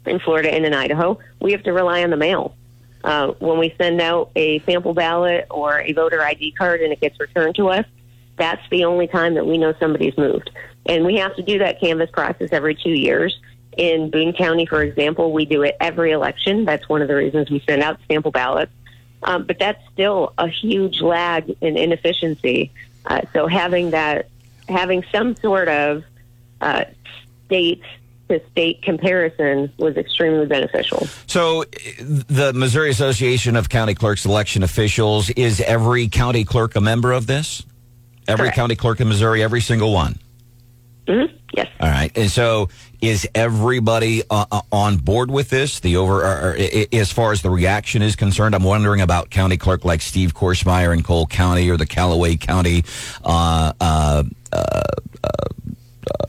in 0.05 0.17
Florida 0.19 0.49
and 0.49 0.65
in 0.65 0.73
Idaho. 0.73 1.19
We 1.41 1.51
have 1.51 1.63
to 1.63 1.73
rely 1.73 2.01
on 2.01 2.11
the 2.11 2.17
mail. 2.17 2.55
Uh, 3.03 3.33
when 3.39 3.59
we 3.59 3.75
send 3.77 3.99
out 3.99 4.31
a 4.37 4.59
sample 4.59 4.93
ballot 4.93 5.47
or 5.51 5.81
a 5.81 5.91
voter 5.91 6.21
ID 6.21 6.53
card 6.53 6.79
and 6.79 6.93
it 6.93 7.01
gets 7.01 7.19
returned 7.19 7.55
to 7.55 7.67
us, 7.67 7.85
that's 8.37 8.63
the 8.69 8.85
only 8.85 9.07
time 9.07 9.33
that 9.33 9.45
we 9.45 9.57
know 9.57 9.73
somebody's 9.81 10.17
moved. 10.17 10.49
And 10.85 11.05
we 11.05 11.15
have 11.17 11.35
to 11.35 11.41
do 11.41 11.59
that 11.59 11.79
canvas 11.79 12.09
process 12.11 12.49
every 12.51 12.75
two 12.75 12.91
years. 12.91 13.39
In 13.77 14.09
Boone 14.09 14.33
County, 14.33 14.65
for 14.65 14.81
example, 14.81 15.33
we 15.33 15.45
do 15.45 15.63
it 15.63 15.75
every 15.81 16.11
election. 16.11 16.63
That's 16.65 16.87
one 16.87 17.01
of 17.01 17.07
the 17.07 17.15
reasons 17.15 17.49
we 17.49 17.59
send 17.67 17.81
out 17.81 17.99
sample 18.07 18.31
ballots. 18.31 18.71
Um, 19.23 19.43
but 19.43 19.59
that's 19.59 19.81
still 19.91 20.33
a 20.37 20.47
huge 20.47 21.01
lag 21.01 21.55
in 21.61 21.77
inefficiency. 21.77 22.71
Uh, 23.05 23.21
so 23.33 23.47
having 23.47 23.91
that, 23.91 24.29
having 24.69 25.03
some 25.11 25.35
sort 25.35 25.67
of 25.67 26.03
uh, 26.61 26.85
state 27.45 27.81
to 28.29 28.41
state 28.51 28.81
comparison 28.81 29.71
was 29.77 29.97
extremely 29.97 30.45
beneficial. 30.45 31.07
So, 31.27 31.63
the 31.99 32.53
Missouri 32.55 32.89
Association 32.89 33.55
of 33.55 33.69
County 33.69 33.93
Clerks 33.93 34.25
election 34.25 34.63
officials 34.63 35.29
is 35.31 35.61
every 35.61 36.07
county 36.07 36.43
clerk 36.43 36.75
a 36.75 36.81
member 36.81 37.11
of 37.11 37.27
this? 37.27 37.63
Every 38.27 38.45
Correct. 38.45 38.55
county 38.55 38.75
clerk 38.75 38.99
in 38.99 39.07
Missouri, 39.07 39.43
every 39.43 39.61
single 39.61 39.93
one. 39.93 40.17
Mm-hmm. 41.07 41.35
Yes. 41.53 41.67
All 41.79 41.87
right. 41.89 42.11
And 42.17 42.29
so, 42.31 42.69
is 43.01 43.27
everybody 43.35 44.23
uh, 44.29 44.45
uh, 44.51 44.61
on 44.71 44.97
board 44.97 45.29
with 45.29 45.49
this? 45.49 45.79
The 45.79 45.97
over, 45.97 46.21
or, 46.21 46.49
or, 46.51 46.55
i- 46.57 46.87
i- 46.91 46.95
as 46.95 47.11
far 47.11 47.31
as 47.31 47.41
the 47.43 47.49
reaction 47.51 48.01
is 48.01 48.15
concerned, 48.15 48.55
I'm 48.55 48.63
wondering 48.63 49.01
about 49.01 49.29
county 49.29 49.57
clerk 49.57 49.85
like 49.85 50.01
Steve 50.01 50.33
Korsmeyer 50.33 50.91
in 50.93 51.03
Cole 51.03 51.27
County 51.27 51.69
or 51.69 51.77
the 51.77 51.85
Callaway 51.85 52.37
County 52.37 52.83
uh, 53.23 53.73
uh, 53.79 54.23
uh, 54.51 54.81
uh, 55.23 56.25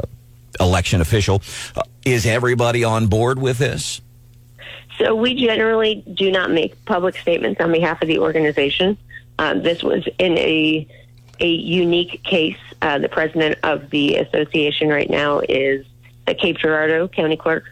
election 0.60 1.00
official. 1.00 1.42
Uh, 1.74 1.82
is 2.04 2.26
everybody 2.26 2.84
on 2.84 3.06
board 3.06 3.38
with 3.38 3.58
this? 3.58 4.00
So 4.98 5.14
we 5.14 5.34
generally 5.34 5.96
do 6.14 6.30
not 6.30 6.50
make 6.50 6.84
public 6.84 7.16
statements 7.16 7.60
on 7.60 7.72
behalf 7.72 8.00
of 8.02 8.08
the 8.08 8.18
organization. 8.18 8.96
Um, 9.38 9.62
this 9.62 9.82
was 9.82 10.06
in 10.18 10.38
a 10.38 10.86
a 11.40 11.48
unique 11.48 12.22
case. 12.22 12.58
Uh, 12.82 12.98
the 12.98 13.08
president 13.08 13.58
of 13.62 13.90
the 13.90 14.16
association 14.16 14.88
right 14.88 15.08
now 15.08 15.40
is 15.40 15.86
the 16.26 16.34
Cape 16.34 16.58
Girardeau 16.58 17.08
County 17.08 17.36
Clerk, 17.36 17.64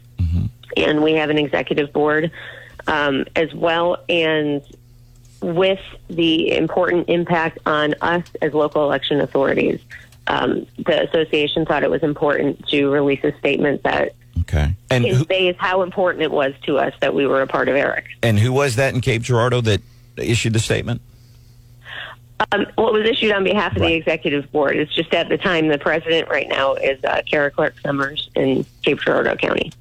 and 0.77 1.03
we 1.03 1.13
have 1.13 1.31
an 1.31 1.39
executive 1.39 1.93
board 1.93 2.31
um, 2.87 3.27
as 3.37 3.53
well. 3.55 3.99
And 4.09 4.63
with 5.43 5.81
the 6.09 6.53
important 6.57 7.09
impact 7.09 7.59
on 7.67 7.95
us 8.01 8.25
as 8.41 8.55
local 8.55 8.85
election 8.85 9.21
authorities, 9.21 9.81
um, 10.27 10.67
the 10.79 11.09
association 11.09 11.67
thought 11.67 11.83
it 11.83 11.91
was 11.91 12.03
important 12.03 12.67
to 12.69 12.89
release 12.89 13.23
a 13.25 13.37
statement 13.39 13.83
that 13.83 14.15
Okay. 14.41 14.75
And 14.91 15.05
who, 15.05 15.19
conveys 15.19 15.55
how 15.59 15.83
important 15.83 16.23
it 16.23 16.31
was 16.31 16.55
to 16.65 16.79
us 16.79 16.93
that 17.01 17.15
we 17.15 17.27
were 17.27 17.41
a 17.41 17.47
part 17.47 17.69
of 17.69 17.77
ERIC. 17.77 18.05
and 18.23 18.39
who 18.39 18.53
was 18.53 18.77
that 18.77 18.95
in 18.95 19.01
Cape 19.01 19.23
Girardeau 19.23 19.61
that 19.63 19.81
issued 20.17 20.53
the 20.53 20.59
statement? 20.59 21.01
Um, 22.53 22.67
well, 22.77 22.89
it 22.89 22.99
was 23.01 23.09
issued 23.09 23.33
on 23.33 23.45
behalf 23.45 23.77
of 23.77 23.83
the 23.83 23.93
executive 23.93 24.51
board. 24.51 24.77
It's 24.77 24.93
just 24.93 25.15
at 25.15 25.29
the 25.29 25.39
time 25.39 25.69
the 25.69 25.79
president 25.79 26.29
right 26.29 26.49
now 26.49 26.75
is 26.75 27.03
uh, 27.05 27.23
Kara 27.31 27.51
Clark 27.51 27.79
Summers 27.81 28.29
in 28.35 28.67
Cape 28.83 29.01
Girardeau 29.01 29.37
County. 29.37 29.73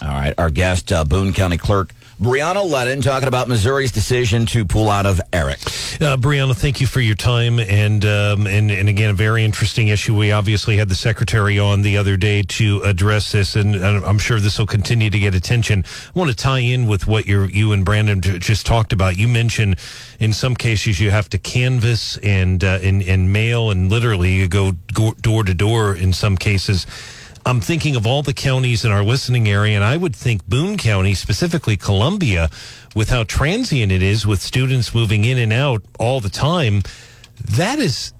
All 0.00 0.08
right. 0.08 0.34
Our 0.38 0.50
guest, 0.50 0.92
uh, 0.92 1.04
Boone 1.04 1.32
County 1.32 1.58
Clerk 1.58 1.92
Brianna 2.20 2.66
Lennon, 2.66 3.02
talking 3.02 3.28
about 3.28 3.46
Missouri's 3.46 3.92
decision 3.92 4.46
to 4.46 4.64
pull 4.64 4.88
out 4.88 5.04
of 5.04 5.20
Eric. 5.34 5.58
Uh, 6.00 6.16
Brianna, 6.16 6.56
thank 6.56 6.80
you 6.80 6.86
for 6.86 7.00
your 7.00 7.14
time, 7.14 7.60
and 7.60 8.06
um, 8.06 8.46
and 8.46 8.70
and 8.70 8.88
again, 8.88 9.10
a 9.10 9.12
very 9.12 9.44
interesting 9.44 9.88
issue. 9.88 10.16
We 10.16 10.32
obviously 10.32 10.78
had 10.78 10.88
the 10.88 10.94
secretary 10.94 11.58
on 11.58 11.82
the 11.82 11.98
other 11.98 12.16
day 12.16 12.42
to 12.42 12.80
address 12.84 13.32
this, 13.32 13.54
and, 13.54 13.76
I'm 13.76 14.18
sure 14.18 14.40
this 14.40 14.58
will 14.58 14.66
continue 14.66 15.10
to 15.10 15.18
get 15.18 15.34
attention. 15.34 15.84
I 16.14 16.18
want 16.18 16.30
to 16.30 16.36
tie 16.36 16.60
in 16.60 16.86
with 16.86 17.06
what 17.06 17.26
you 17.26 17.44
you 17.44 17.72
and 17.72 17.84
Brandon 17.84 18.22
just 18.22 18.64
talked 18.64 18.94
about. 18.94 19.18
You 19.18 19.28
mentioned 19.28 19.78
in 20.18 20.32
some 20.32 20.56
cases 20.56 20.98
you 20.98 21.10
have 21.10 21.28
to 21.30 21.38
canvass 21.38 22.16
and 22.18 22.64
uh, 22.64 22.78
and 22.82 23.02
and 23.02 23.30
mail, 23.30 23.70
and 23.70 23.90
literally 23.90 24.32
you 24.32 24.48
go 24.48 24.72
door 24.72 25.44
to 25.44 25.52
door 25.52 25.94
in 25.94 26.14
some 26.14 26.38
cases. 26.38 26.86
I'm 27.46 27.60
thinking 27.60 27.94
of 27.94 28.08
all 28.08 28.22
the 28.22 28.34
counties 28.34 28.84
in 28.84 28.90
our 28.90 29.04
listening 29.04 29.48
area, 29.48 29.76
and 29.76 29.84
I 29.84 29.96
would 29.96 30.16
think 30.16 30.44
Boone 30.46 30.76
County, 30.76 31.14
specifically 31.14 31.76
Columbia, 31.76 32.50
with 32.96 33.08
how 33.08 33.22
transient 33.22 33.92
it 33.92 34.02
is 34.02 34.26
with 34.26 34.42
students 34.42 34.92
moving 34.92 35.24
in 35.24 35.38
and 35.38 35.52
out 35.52 35.84
all 36.00 36.20
the 36.20 36.28
time. 36.28 36.82
That 37.52 37.78
is, 37.78 38.12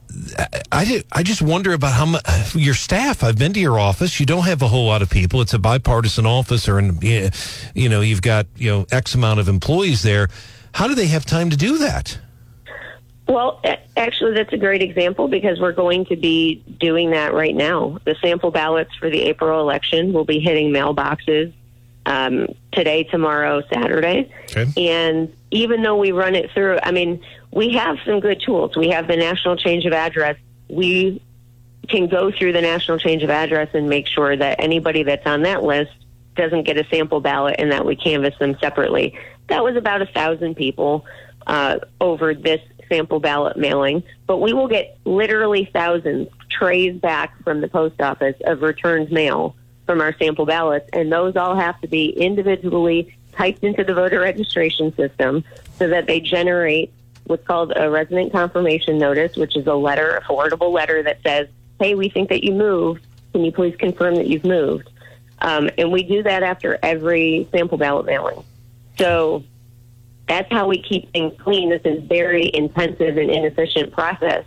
I, 0.71 1.03
I, 1.11 1.25
just 1.25 1.43
wonder 1.43 1.73
about 1.73 1.93
how 1.93 2.07
much 2.07 2.55
your 2.55 2.75
staff. 2.75 3.25
I've 3.25 3.37
been 3.37 3.53
to 3.55 3.61
your 3.61 3.81
office. 3.81 4.21
You 4.21 4.27
don't 4.27 4.45
have 4.45 4.62
a 4.62 4.69
whole 4.69 4.87
lot 4.87 5.03
of 5.03 5.11
people. 5.11 5.41
It's 5.41 5.55
a 5.55 5.59
bipartisan 5.59 6.25
office, 6.25 6.69
or 6.69 6.81
yeah, 7.03 7.31
you 7.75 7.89
know, 7.89 8.03
you've 8.03 8.23
got 8.23 8.47
you 8.55 8.71
know 8.71 8.87
X 8.93 9.17
amount 9.17 9.41
of 9.41 9.49
employees 9.49 10.03
there. 10.03 10.29
How 10.73 10.87
do 10.87 10.95
they 10.95 11.09
have 11.09 11.27
time 11.27 11.51
to 11.51 11.57
do 11.57 11.79
that? 11.79 12.17
Well, 13.29 13.61
actually, 13.97 14.35
that's 14.35 14.53
a 14.53 14.57
great 14.57 14.83
example 14.83 15.27
because 15.27 15.59
we're 15.59 15.73
going 15.73 16.05
to 16.07 16.17
be 16.17 16.62
doing 16.79 17.11
that 17.11 17.35
right 17.35 17.55
now. 17.55 17.99
The 18.05 18.15
sample 18.21 18.53
ballots 18.53 18.95
for 18.97 19.11
the 19.11 19.23
April 19.23 19.61
election 19.61 20.12
will 20.12 20.25
be 20.25 20.39
hitting 20.39 20.71
mailboxes 20.71 21.53
um, 22.07 22.47
today, 22.71 23.03
tomorrow, 23.03 23.62
Saturday. 23.73 24.33
Okay. 24.57 24.73
And 24.77 25.35
even 25.51 25.83
though 25.83 25.97
we 25.97 26.12
run 26.12 26.37
it 26.37 26.53
through, 26.53 26.79
I 26.83 26.93
mean, 26.93 27.21
we 27.51 27.73
have 27.75 27.99
some 28.07 28.21
good 28.21 28.41
tools. 28.41 28.77
We 28.77 28.91
have 28.91 29.09
the 29.09 29.17
national 29.17 29.57
change 29.57 29.85
of 29.87 29.93
address. 29.93 30.37
We 30.69 31.21
can 31.89 32.07
go 32.07 32.31
through 32.31 32.53
the 32.53 32.61
national 32.61 32.99
change 32.99 33.25
of 33.25 33.31
address 33.31 33.71
and 33.75 33.89
make 33.89 34.07
sure 34.07 34.37
that 34.37 34.61
anybody 34.61 35.03
that's 35.03 35.27
on 35.27 35.43
that 35.43 35.65
list 35.65 35.93
doesn't 36.37 36.62
get 36.62 36.77
a 36.77 36.87
sample 36.91 37.21
ballot 37.21 37.57
and 37.59 37.73
that 37.73 37.85
we 37.85 37.97
canvass 37.97 38.39
them 38.39 38.57
separately. 38.61 39.19
That 39.49 39.65
was 39.65 39.75
about 39.75 40.03
a 40.03 40.07
thousand 40.07 40.55
people 40.57 41.07
uh, 41.47 41.79
over 42.01 42.35
this 42.35 42.61
sample 42.88 43.20
ballot 43.20 43.57
mailing, 43.57 44.03
but 44.27 44.38
we 44.38 44.53
will 44.53 44.68
get 44.68 44.99
literally 45.05 45.68
thousands 45.72 46.29
trays 46.51 46.96
back 46.99 47.42
from 47.42 47.61
the 47.61 47.68
post 47.68 48.01
office 48.01 48.37
of 48.44 48.62
returned 48.62 49.11
mail 49.11 49.55
from 49.85 50.01
our 50.01 50.16
sample 50.18 50.46
ballots, 50.46 50.88
and 50.92 51.12
those 51.12 51.37
all 51.37 51.55
have 51.57 51.81
to 51.81 51.88
be 51.88 52.09
individually 52.09 53.16
typed 53.33 53.62
into 53.62 53.85
the 53.85 53.94
voter 53.94 54.20
registration 54.20 54.94
system 54.96 55.44
so 55.79 55.88
that 55.88 56.07
they 56.07 56.20
generate 56.20 56.92
what's 57.25 57.46
called 57.46 57.72
a 57.77 57.90
resident 57.90 58.33
confirmation 58.33 58.99
notice, 58.99 59.37
which 59.37 59.57
is 59.57 59.66
a 59.66 59.75
letter, 59.75 60.16
a 60.16 60.22
forwardable 60.22 60.72
letter 60.72 61.03
that 61.03 61.18
says, 61.22 61.49
"Hey, 61.81 61.94
we 61.94 62.09
think 62.09 62.29
that 62.31 62.44
you 62.44 62.53
moved. 62.53 63.05
Can 63.33 63.44
you 63.44 63.53
please 63.53 63.77
confirm 63.77 64.14
that 64.16 64.27
you've 64.27 64.44
moved?" 64.44 64.88
Um, 65.40 65.68
and 65.77 65.92
we 65.92 66.03
do 66.03 66.22
that 66.22 66.42
after 66.42 66.79
every 66.83 67.46
sample 67.53 67.79
ballot 67.79 68.07
mailing. 68.07 68.42
So 68.99 69.44
that's 70.29 70.51
how 70.51 70.67
we 70.69 70.83
keep 70.83 71.12
things 71.12 71.33
clean. 71.41 71.71
This 71.71 71.83
is 71.85 72.03
very 72.05 72.51
intensive 72.53 73.17
and 73.17 73.31
inefficient 73.31 73.93
process. 73.93 74.45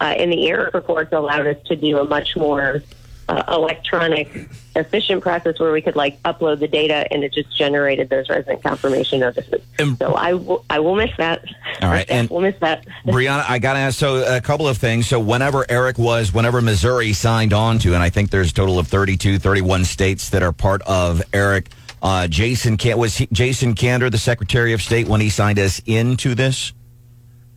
Uh, 0.00 0.04
and 0.04 0.32
the 0.32 0.48
error 0.48 0.70
reports 0.72 1.12
allowed 1.12 1.46
us 1.46 1.56
to 1.66 1.76
do 1.76 1.98
a 1.98 2.04
much 2.04 2.36
more 2.36 2.82
uh, 3.28 3.42
electronic, 3.48 4.48
efficient 4.74 5.22
process 5.22 5.58
where 5.60 5.72
we 5.72 5.82
could 5.82 5.96
like 5.96 6.20
upload 6.22 6.60
the 6.60 6.68
data 6.68 7.06
and 7.12 7.22
it 7.22 7.32
just 7.32 7.54
generated 7.56 8.08
those 8.08 8.28
resident 8.28 8.62
confirmation 8.62 9.20
notices. 9.20 9.60
And, 9.78 9.98
so 9.98 10.14
I 10.14 10.34
will, 10.34 10.64
I 10.70 10.78
will 10.78 10.96
miss 10.96 11.10
that. 11.18 11.44
All 11.82 11.90
right, 11.90 12.08
and 12.08 12.30
we'll 12.30 12.40
miss 12.40 12.54
that. 12.60 12.86
Brianna, 13.04 13.44
I 13.48 13.58
got 13.58 13.74
to 13.74 13.80
ask. 13.80 13.98
So 13.98 14.24
a 14.36 14.40
couple 14.40 14.66
of 14.66 14.78
things. 14.78 15.08
So 15.08 15.20
whenever 15.20 15.66
Eric 15.68 15.98
was, 15.98 16.32
whenever 16.32 16.62
Missouri 16.62 17.12
signed 17.12 17.52
on 17.52 17.78
to, 17.80 17.94
and 17.94 18.02
I 18.02 18.08
think 18.08 18.30
there's 18.30 18.50
a 18.50 18.54
total 18.54 18.78
of 18.78 18.86
32, 18.88 19.38
31 19.38 19.84
states 19.84 20.30
that 20.30 20.42
are 20.42 20.52
part 20.52 20.80
of 20.82 21.22
Eric. 21.32 21.68
Uh, 22.02 22.28
Jason 22.28 22.76
Can- 22.76 22.98
was 22.98 23.16
he, 23.16 23.28
Jason 23.32 23.74
Kander 23.74 24.10
the 24.10 24.18
Secretary 24.18 24.72
of 24.72 24.82
State 24.82 25.08
when 25.08 25.20
he 25.20 25.30
signed 25.30 25.58
us 25.58 25.80
into 25.86 26.34
this? 26.34 26.72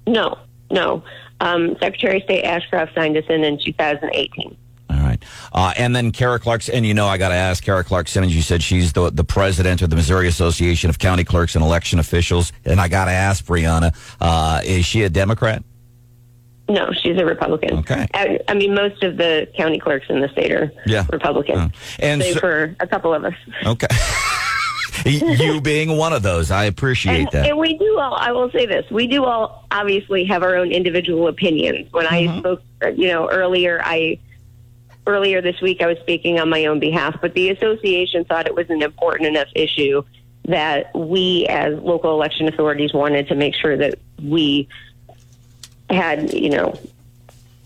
No, 0.08 0.38
no. 0.72 1.04
Um, 1.40 1.76
Secretary 1.80 2.18
of 2.18 2.24
State 2.24 2.44
Ashcroft 2.44 2.94
signed 2.94 3.18
us 3.18 3.26
in 3.30 3.44
in 3.44 3.60
2018. 3.64 4.58
All 4.90 4.98
right. 4.98 5.24
Uh, 5.54 5.74
and 5.78 5.96
then 5.96 6.12
Kara 6.12 6.38
Clark, 6.40 6.64
and 6.72 6.86
you 6.86 6.94
know, 6.94 7.08
I 7.08 7.18
got 7.18 7.30
to 7.30 7.36
ask 7.36 7.64
Kara 7.64 7.84
Clark 7.84 8.08
Simmons. 8.08 8.36
You 8.36 8.42
said 8.42 8.62
she's 8.62 8.92
the 8.94 9.10
the 9.10 9.24
president 9.24 9.82
of 9.82 9.90
the 9.90 9.96
Missouri 9.96 10.28
Association 10.28 10.90
of 10.90 11.00
County 11.00 11.24
Clerks 11.24 11.56
and 11.56 11.64
Election 11.64 11.98
Officials, 12.00 12.52
and 12.66 12.80
I 12.80 12.88
got 12.90 13.06
to 13.06 13.12
ask 13.12 13.46
Brianna, 13.46 13.96
uh, 14.20 14.62
is 14.64 14.86
she 14.86 15.04
a 15.04 15.10
Democrat? 15.10 15.64
No, 16.74 16.92
she's 16.94 17.18
a 17.18 17.26
Republican. 17.26 17.80
Okay. 17.80 18.08
I, 18.14 18.40
I 18.48 18.54
mean, 18.54 18.74
most 18.74 19.04
of 19.04 19.18
the 19.18 19.48
county 19.58 19.80
clerks 19.80 20.06
in 20.10 20.22
the 20.22 20.30
state 20.30 20.52
are 20.52 20.72
Yeah. 20.86 21.06
Republican, 21.12 21.58
Uh, 21.58 21.70
and 22.00 22.22
save 22.22 22.34
so- 22.36 22.40
for 22.40 22.76
a 22.80 22.88
couple 22.88 23.14
of 23.14 23.26
us. 23.26 23.34
Okay. 23.66 23.88
you 25.06 25.62
being 25.62 25.98
one 25.98 26.14
of 26.14 26.22
those, 26.22 26.52
I 26.52 26.66
appreciate 26.66 27.20
And, 27.22 27.30
that. 27.32 27.48
and 27.48 27.58
we 27.58 27.78
do 27.78 27.98
all. 28.00 28.14
I 28.16 28.32
will 28.32 28.52
say 28.52 28.66
this: 28.66 28.90
we 28.92 29.08
do 29.08 29.26
all 29.26 29.66
obviously 29.72 30.26
have 30.26 30.44
our 30.44 30.56
own 30.56 30.72
individual 30.72 31.28
opinions. 31.28 31.92
When 31.92 32.06
Mm-hmm. 32.06 32.30
I 32.30 32.40
spoke, 32.40 32.62
uh, 32.84 32.88
you 32.90 33.08
know, 33.08 33.30
earlier, 33.30 33.82
I 33.84 34.20
earlier 35.08 35.42
this 35.42 35.60
week 35.62 35.82
I 35.82 35.88
was 35.88 35.98
speaking 36.00 36.40
on 36.40 36.50
my 36.50 36.66
own 36.66 36.80
behalf, 36.80 37.18
but 37.22 37.34
the 37.34 37.50
association 37.50 38.24
thought 38.26 38.46
it 38.48 38.54
was 38.56 38.70
an 38.70 38.82
important 38.84 39.28
enough 39.28 39.48
issue 39.56 40.04
that 40.46 40.96
we, 40.96 41.46
as 41.50 41.78
local 41.80 42.14
election 42.14 42.48
authorities, 42.48 42.94
wanted 42.94 43.28
to 43.30 43.36
make 43.36 43.56
sure 43.56 43.78
that 43.78 43.96
we 44.22 44.68
had, 45.92 46.34
you 46.34 46.50
know, 46.50 46.80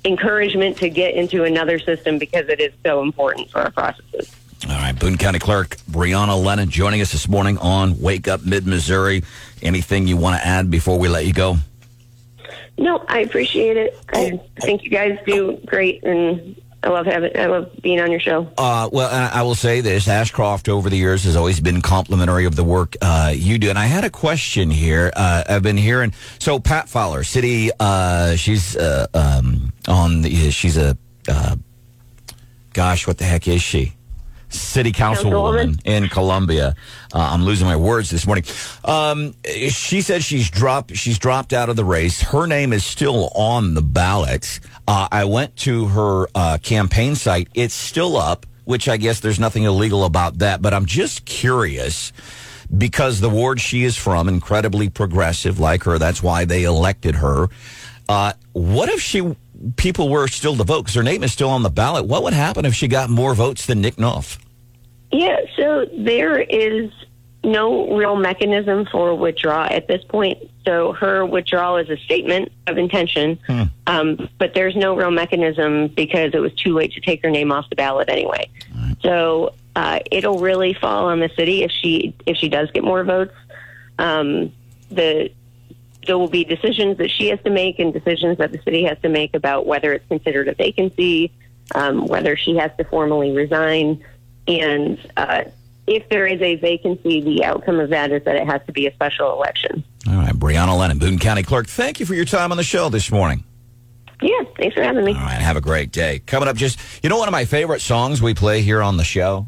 encouragement 0.04 0.78
to 0.78 0.90
get 0.90 1.16
into 1.16 1.44
another 1.44 1.80
system 1.80 2.18
because 2.18 2.48
it 2.50 2.60
is 2.60 2.74
so 2.86 3.02
important 3.02 3.50
for 3.50 3.60
our 3.62 3.72
processes. 3.72 4.34
All 4.70 4.76
right, 4.76 4.98
Boone 4.98 5.18
County 5.18 5.40
Clerk 5.40 5.78
Brianna 5.90 6.42
Lennon 6.42 6.70
joining 6.70 7.02
us 7.02 7.12
this 7.12 7.28
morning 7.28 7.58
on 7.58 8.00
Wake 8.00 8.28
Up 8.28 8.44
Mid 8.46 8.66
Missouri. 8.66 9.24
Anything 9.62 10.08
you 10.08 10.18
want 10.18 10.40
to 10.40 10.46
add 10.46 10.72
before 10.72 10.98
we 10.98 11.08
let 11.08 11.26
you 11.26 11.34
go? 11.34 11.58
No, 12.78 13.04
I 13.08 13.20
appreciate 13.20 13.78
it. 13.78 13.98
I 14.10 14.32
oh, 14.34 14.62
think 14.62 14.84
you 14.84 14.90
guys 14.90 15.18
do 15.26 15.60
great, 15.66 16.04
and 16.04 16.60
I 16.86 16.90
love 16.90 17.08
having. 17.08 17.36
I 17.36 17.48
love 17.48 17.72
being 17.82 18.00
on 18.00 18.12
your 18.12 18.20
show. 18.20 18.48
Uh, 18.60 18.88
well, 18.92 19.10
I 19.12 19.42
will 19.42 19.56
say 19.56 19.82
this: 19.82 20.08
Ashcroft 20.08 20.70
over 20.70 20.88
the 20.88 20.98
years 20.98 21.24
has 21.24 21.36
always 21.36 21.60
been 21.60 21.82
complimentary 21.82 22.46
of 22.46 22.56
the 22.56 22.64
work 22.64 22.96
uh, 23.02 23.34
you 23.36 23.58
do. 23.58 23.70
And 23.72 23.80
I 23.80 23.88
had 23.88 24.04
a 24.04 24.10
question 24.12 24.70
here. 24.70 25.12
Uh, 25.16 25.44
I've 25.50 25.64
been 25.64 25.78
hearing 25.78 26.14
so 26.38 26.60
Pat 26.60 26.88
Fowler, 26.88 27.24
city. 27.24 27.72
Uh, 27.80 28.36
she's 28.36 28.78
uh, 28.78 29.08
um, 29.16 29.74
on 29.88 30.22
the. 30.22 30.52
She's 30.52 30.78
a. 30.78 30.96
Uh, 31.28 31.56
gosh, 32.74 33.08
what 33.08 33.18
the 33.18 33.26
heck 33.26 33.48
is 33.48 33.64
she? 33.64 33.95
City 34.60 34.92
councilwoman 34.92 35.80
in 35.86 36.08
Columbia. 36.10 36.76
Uh, 37.14 37.20
I'm 37.20 37.44
losing 37.44 37.68
my 37.68 37.76
words 37.76 38.10
this 38.10 38.26
morning. 38.26 38.46
Um, 38.84 39.34
she 39.70 40.02
said 40.02 40.24
she's 40.24 40.50
dropped. 40.50 40.96
She's 40.96 41.18
dropped 41.20 41.54
out 41.54 41.70
of 41.70 41.76
the 41.76 41.86
race. 41.86 42.22
Her 42.22 42.48
name 42.48 42.74
is 42.74 42.86
still 42.86 43.30
on 43.36 43.74
the 43.74 43.82
ballot. 43.82 44.60
Uh, 44.88 45.08
I 45.12 45.26
went 45.26 45.56
to 45.58 45.86
her 45.86 46.28
uh, 46.36 46.58
campaign 46.62 47.16
site. 47.16 47.48
It's 47.54 47.74
still 47.74 48.18
up, 48.18 48.46
which 48.66 48.88
I 48.88 48.98
guess 48.98 49.20
there's 49.20 49.40
nothing 49.40 49.64
illegal 49.64 50.04
about 50.06 50.40
that. 50.40 50.62
But 50.62 50.74
I'm 50.74 50.86
just 50.86 51.26
curious 51.26 52.12
because 52.76 53.20
the 53.20 53.30
ward 53.30 53.62
she 53.62 53.84
is 53.84 53.98
from, 53.98 54.28
incredibly 54.28 54.90
progressive 54.90 55.60
like 55.60 55.84
her. 55.84 55.98
That's 55.98 56.24
why 56.24 56.46
they 56.46 56.64
elected 56.64 57.16
her. 57.16 57.50
Uh, 58.08 58.34
what 58.54 58.90
if 58.90 59.02
she 59.02 59.36
people 59.78 60.10
were 60.10 60.28
still 60.28 60.56
to 60.56 60.64
vote 60.64 60.84
because 60.84 60.96
her 60.96 61.04
name 61.04 61.24
is 61.24 61.34
still 61.34 61.50
on 61.50 61.64
the 61.64 61.70
ballot? 61.70 62.06
What 62.06 62.24
would 62.24 62.34
happen 62.34 62.66
if 62.66 62.74
she 62.74 62.88
got 62.88 63.10
more 63.10 63.34
votes 63.34 63.66
than 63.66 63.82
Nick 63.82 63.98
Knoth? 63.98 64.38
Yeah, 65.18 65.38
so 65.56 65.86
there 65.98 66.40
is 66.40 66.92
no 67.44 67.96
real 67.96 68.16
mechanism 68.16 68.86
for 68.92 69.16
withdrawal 69.16 69.68
at 69.72 69.88
this 69.88 70.04
point. 70.04 70.40
So 70.66 70.94
her 70.94 71.26
withdrawal 71.26 71.78
is 71.78 71.90
a 71.90 71.98
statement 71.98 72.52
of 72.68 72.78
intention, 72.78 73.40
um, 73.88 74.30
but 74.40 74.54
there's 74.54 74.76
no 74.76 74.96
real 74.96 75.12
mechanism 75.12 75.88
because 75.88 76.34
it 76.34 76.40
was 76.40 76.54
too 76.54 76.74
late 76.74 76.92
to 76.94 77.02
take 77.02 77.22
her 77.24 77.30
name 77.30 77.52
off 77.52 77.70
the 77.70 77.76
ballot 77.76 78.10
anyway. 78.10 78.50
So 79.02 79.54
uh, 79.76 80.00
it'll 80.12 80.40
really 80.40 80.74
fall 80.74 81.06
on 81.06 81.20
the 81.20 81.30
city 81.38 81.64
if 81.64 81.72
she 81.72 82.16
if 82.26 82.36
she 82.36 82.50
does 82.50 82.72
get 82.72 82.84
more 82.84 83.04
votes. 83.04 83.36
Um, 84.00 84.52
the 84.90 85.32
there 86.06 86.18
will 86.18 86.28
be 86.28 86.44
decisions 86.44 86.98
that 86.98 87.10
she 87.10 87.30
has 87.30 87.40
to 87.44 87.50
make 87.50 87.80
and 87.80 87.94
decisions 87.94 88.38
that 88.38 88.52
the 88.52 88.62
city 88.64 88.84
has 88.84 88.98
to 89.02 89.10
make 89.10 89.34
about 89.34 89.66
whether 89.66 89.94
it's 89.94 90.08
considered 90.08 90.48
a 90.48 90.54
vacancy, 90.54 91.32
um, 91.74 92.06
whether 92.06 92.36
she 92.36 92.56
has 92.56 92.70
to 92.78 92.84
formally 92.84 93.32
resign, 93.32 94.04
and 94.48 95.00
uh, 95.18 95.44
if 95.88 96.08
there 96.10 96.26
is 96.26 96.42
a 96.42 96.56
vacancy, 96.56 97.22
the 97.22 97.44
outcome 97.44 97.80
of 97.80 97.90
that 97.90 98.12
is 98.12 98.24
that 98.24 98.36
it 98.36 98.48
has 98.48 98.62
to 98.66 98.72
be 98.72 98.88
a 98.88 98.94
special 98.94 99.34
election. 99.34 99.84
All 100.08 100.16
right, 100.16 100.34
Brianna 100.34 100.78
Lennon, 100.78 101.00
Boone 101.00 101.20
County 101.20 101.44
Clerk. 101.44 101.68
Thank 101.68 102.00
you 102.00 102.06
for 102.06 102.16
your 102.16 102.26
time 102.26 102.52
on 102.52 102.58
the 102.58 102.64
show 102.64 102.90
this 102.90 103.12
morning. 103.12 103.44
Yeah, 104.22 104.44
thanks 104.58 104.76
for 104.76 104.82
having 104.82 105.04
me. 105.04 105.14
All 105.14 105.20
right, 105.20 105.42
have 105.42 105.58
a 105.58 105.62
great 105.62 105.92
day. 105.92 106.20
Coming 106.26 106.48
up, 106.48 106.56
just 106.56 106.80
you 107.04 107.10
know, 107.10 107.18
one 107.18 107.28
of 107.28 107.34
my 107.34 107.46
favorite 107.46 107.82
songs 107.82 108.22
we 108.22 108.34
play 108.34 108.62
here 108.62 108.82
on 108.82 108.98
the 108.98 109.04
show. 109.04 109.48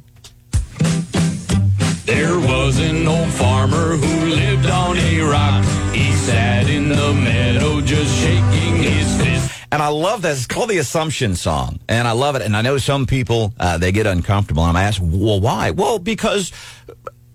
There 2.06 2.40
was 2.40 2.80
an 2.80 3.08
old 3.08 3.30
farmer 3.34 3.96
who 3.96 4.26
lived 4.26 4.68
on 4.68 4.98
a 4.98 5.22
rock. 5.22 5.64
He 5.94 6.12
sat 6.14 6.70
in 6.70 6.90
the 6.90 7.14
meadow 7.14 7.82
just 7.82 8.16
shaking 8.20 8.76
his 8.78 9.22
fist. 9.22 9.37
And 9.72 9.82
I 9.82 9.90
love 9.90 10.22
this. 10.22 10.38
It's 10.38 10.48
called 10.48 10.70
the 10.70 10.78
Assumption 10.78 11.36
song. 11.36 11.80
And 11.90 12.08
I 12.08 12.12
love 12.12 12.36
it. 12.36 12.42
And 12.42 12.56
I 12.56 12.62
know 12.62 12.78
some 12.78 13.06
people, 13.06 13.54
uh, 13.60 13.78
they 13.78 13.92
get 13.92 14.08
uncomfortable. 14.08 14.64
And 14.64 14.78
I'm 14.78 14.84
asked, 14.84 15.00
well, 15.00 15.42
why? 15.42 15.72
Well, 15.72 16.00
because, 16.00 16.52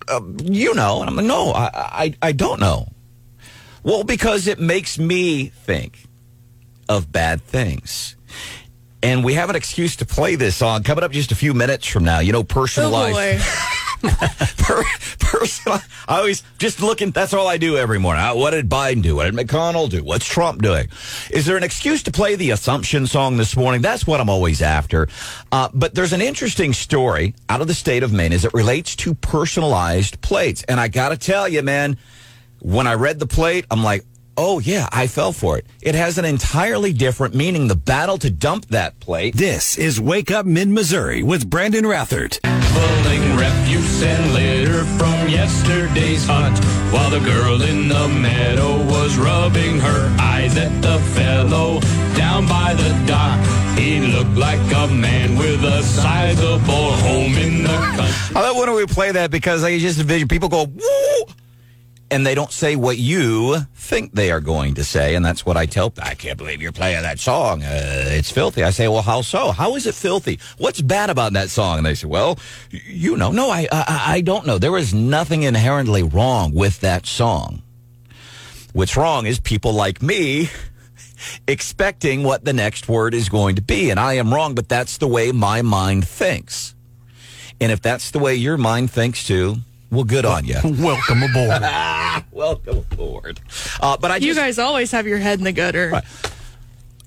uh, 0.08 0.20
you 0.42 0.74
know. 0.74 1.00
And 1.00 1.10
I'm 1.10 1.16
like, 1.16 1.26
no, 1.26 1.52
I, 1.52 1.70
I, 1.74 2.14
I 2.22 2.32
don't 2.32 2.60
know. 2.60 2.88
Well, 3.82 4.04
because 4.04 4.46
it 4.46 4.58
makes 4.58 4.98
me 4.98 5.48
think 5.48 5.98
of 6.88 7.12
bad 7.12 7.42
things. 7.42 8.16
And 9.02 9.24
we 9.24 9.34
have 9.34 9.50
an 9.50 9.56
excuse 9.56 9.96
to 9.96 10.06
play 10.06 10.36
this 10.36 10.56
song 10.56 10.84
coming 10.84 11.02
up 11.02 11.10
just 11.10 11.32
a 11.32 11.34
few 11.34 11.52
minutes 11.54 11.86
from 11.86 12.04
now. 12.04 12.20
You 12.20 12.32
know, 12.32 12.44
personalized. 12.44 13.16
Oh 13.16 13.38
boy. 13.38 13.78
per. 14.02 14.84
I 16.06 16.18
always 16.18 16.42
just 16.58 16.82
looking. 16.82 17.10
That's 17.10 17.32
all 17.32 17.48
I 17.48 17.56
do 17.56 17.76
every 17.76 17.98
morning. 17.98 18.22
What 18.38 18.50
did 18.50 18.68
Biden 18.68 19.02
do? 19.02 19.16
What 19.16 19.24
did 19.24 19.34
McConnell 19.34 19.88
do? 19.88 20.04
What's 20.04 20.26
Trump 20.26 20.62
doing? 20.62 20.88
Is 21.30 21.46
there 21.46 21.56
an 21.56 21.62
excuse 21.62 22.02
to 22.04 22.12
play 22.12 22.34
the 22.34 22.50
Assumption 22.50 23.06
song 23.06 23.36
this 23.36 23.56
morning? 23.56 23.82
That's 23.82 24.06
what 24.06 24.20
I'm 24.20 24.28
always 24.28 24.60
after. 24.60 25.08
Uh, 25.50 25.68
but 25.72 25.94
there's 25.94 26.12
an 26.12 26.20
interesting 26.20 26.72
story 26.72 27.34
out 27.48 27.60
of 27.60 27.66
the 27.66 27.74
state 27.74 28.02
of 28.02 28.12
Maine 28.12 28.32
as 28.32 28.44
it 28.44 28.52
relates 28.52 28.94
to 28.96 29.14
personalized 29.14 30.20
plates. 30.20 30.62
And 30.64 30.78
I 30.78 30.88
got 30.88 31.10
to 31.10 31.16
tell 31.16 31.48
you, 31.48 31.62
man, 31.62 31.96
when 32.60 32.86
I 32.86 32.94
read 32.94 33.18
the 33.18 33.26
plate, 33.26 33.64
I'm 33.70 33.82
like, 33.82 34.04
oh 34.36 34.58
yeah, 34.58 34.88
I 34.92 35.06
fell 35.06 35.32
for 35.32 35.58
it. 35.58 35.66
It 35.80 35.94
has 35.94 36.18
an 36.18 36.24
entirely 36.24 36.92
different 36.92 37.34
meaning. 37.34 37.68
The 37.68 37.76
battle 37.76 38.18
to 38.18 38.30
dump 38.30 38.66
that 38.66 39.00
plate. 39.00 39.34
This 39.36 39.78
is 39.78 40.00
Wake 40.00 40.30
Up 40.30 40.46
Mid 40.46 40.68
Missouri 40.68 41.22
with 41.22 41.48
Brandon 41.48 41.84
Rathert. 41.84 42.38
Pulling 42.74 43.36
refuse 43.36 44.02
and 44.02 44.32
litter 44.32 44.84
from 44.98 45.28
yesterday's 45.28 46.26
hunt 46.26 46.58
while 46.92 47.10
the 47.10 47.20
girl 47.20 47.60
in 47.62 47.88
the 47.88 48.08
meadow 48.08 48.76
was 48.84 49.16
rubbing 49.16 49.78
her 49.78 50.16
eyes 50.20 50.56
at 50.56 50.72
the 50.82 50.98
fellow 51.14 51.80
down 52.16 52.46
by 52.46 52.74
the 52.74 52.90
dock. 53.06 53.40
He 53.78 54.00
looked 54.00 54.36
like 54.36 54.60
a 54.74 54.86
man 54.92 55.36
with 55.36 55.64
a 55.64 55.82
sizable 55.82 56.92
home 56.92 57.34
in 57.34 57.62
the 57.62 57.78
country. 57.96 58.36
I 58.36 58.40
love 58.40 58.56
when 58.56 58.74
we 58.74 58.86
play 58.86 59.12
that 59.12 59.30
because 59.30 59.64
I 59.64 59.78
just 59.78 59.98
envision 59.98 60.28
people 60.28 60.48
go, 60.48 60.64
woo, 60.64 61.24
and 62.12 62.26
they 62.26 62.34
don't 62.34 62.52
say 62.52 62.76
what 62.76 62.98
you 62.98 63.58
think 63.74 64.12
they 64.12 64.30
are 64.30 64.40
going 64.40 64.74
to 64.74 64.84
say. 64.84 65.14
And 65.14 65.24
that's 65.24 65.46
what 65.46 65.56
I 65.56 65.64
tell. 65.64 65.92
I 66.00 66.14
can't 66.14 66.36
believe 66.36 66.60
you're 66.60 66.70
playing 66.70 67.02
that 67.02 67.18
song. 67.18 67.62
Uh, 67.62 68.04
it's 68.08 68.30
filthy. 68.30 68.62
I 68.62 68.70
say, 68.70 68.86
well, 68.86 69.02
how 69.02 69.22
so? 69.22 69.50
How 69.50 69.74
is 69.76 69.86
it 69.86 69.94
filthy? 69.94 70.38
What's 70.58 70.82
bad 70.82 71.08
about 71.08 71.32
that 71.32 71.48
song? 71.48 71.78
And 71.78 71.86
they 71.86 71.94
say, 71.94 72.06
well, 72.06 72.38
you 72.70 73.16
know. 73.16 73.32
No, 73.32 73.50
I, 73.50 73.66
I, 73.72 74.04
I 74.06 74.20
don't 74.20 74.46
know. 74.46 74.58
There 74.58 74.76
is 74.76 74.92
nothing 74.92 75.42
inherently 75.42 76.02
wrong 76.02 76.52
with 76.52 76.80
that 76.80 77.06
song. 77.06 77.62
What's 78.74 78.96
wrong 78.96 79.26
is 79.26 79.40
people 79.40 79.72
like 79.72 80.02
me 80.02 80.50
expecting 81.48 82.24
what 82.24 82.44
the 82.44 82.52
next 82.52 82.88
word 82.88 83.14
is 83.14 83.30
going 83.30 83.56
to 83.56 83.62
be. 83.62 83.88
And 83.88 83.98
I 83.98 84.14
am 84.14 84.32
wrong, 84.32 84.54
but 84.54 84.68
that's 84.68 84.98
the 84.98 85.08
way 85.08 85.32
my 85.32 85.62
mind 85.62 86.06
thinks. 86.06 86.74
And 87.58 87.72
if 87.72 87.80
that's 87.80 88.10
the 88.10 88.18
way 88.18 88.34
your 88.34 88.58
mind 88.58 88.90
thinks 88.90 89.26
too, 89.26 89.56
well, 89.92 90.04
good 90.04 90.24
on 90.24 90.44
you. 90.44 90.56
Welcome 90.64 91.22
aboard. 91.22 91.62
Welcome 92.32 92.78
aboard. 92.90 93.40
Uh, 93.80 93.96
but 93.98 94.10
I 94.10 94.16
You 94.16 94.34
guys 94.34 94.58
always 94.58 94.90
have 94.90 95.06
your 95.06 95.18
head 95.18 95.38
in 95.38 95.44
the 95.44 95.52
gutter. 95.52 96.02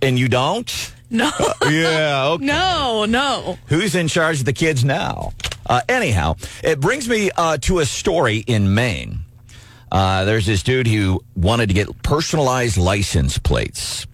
and 0.02 0.18
you 0.18 0.30
don't? 0.30 0.94
No. 1.10 1.32
yeah, 1.70 2.28
okay. 2.30 2.46
No, 2.46 3.06
no. 3.06 3.58
Who's 3.68 3.96
in 3.96 4.08
charge 4.08 4.40
of 4.40 4.46
the 4.46 4.54
kids 4.54 4.86
now? 4.86 5.34
Uh, 5.66 5.82
anyhow, 5.90 6.36
it 6.64 6.80
brings 6.80 7.10
me 7.10 7.32
uh, 7.36 7.58
to 7.58 7.80
a 7.80 7.86
story 7.86 8.38
in 8.38 8.74
Maine. 8.74 9.20
Uh, 9.92 10.26
there's 10.26 10.46
this 10.46 10.62
dude 10.64 10.88
who 10.88 11.22
wanted 11.36 11.68
to 11.68 11.74
get 11.74 12.02
personalized 12.04 12.78
license 12.78 13.38
plates. 13.38 14.06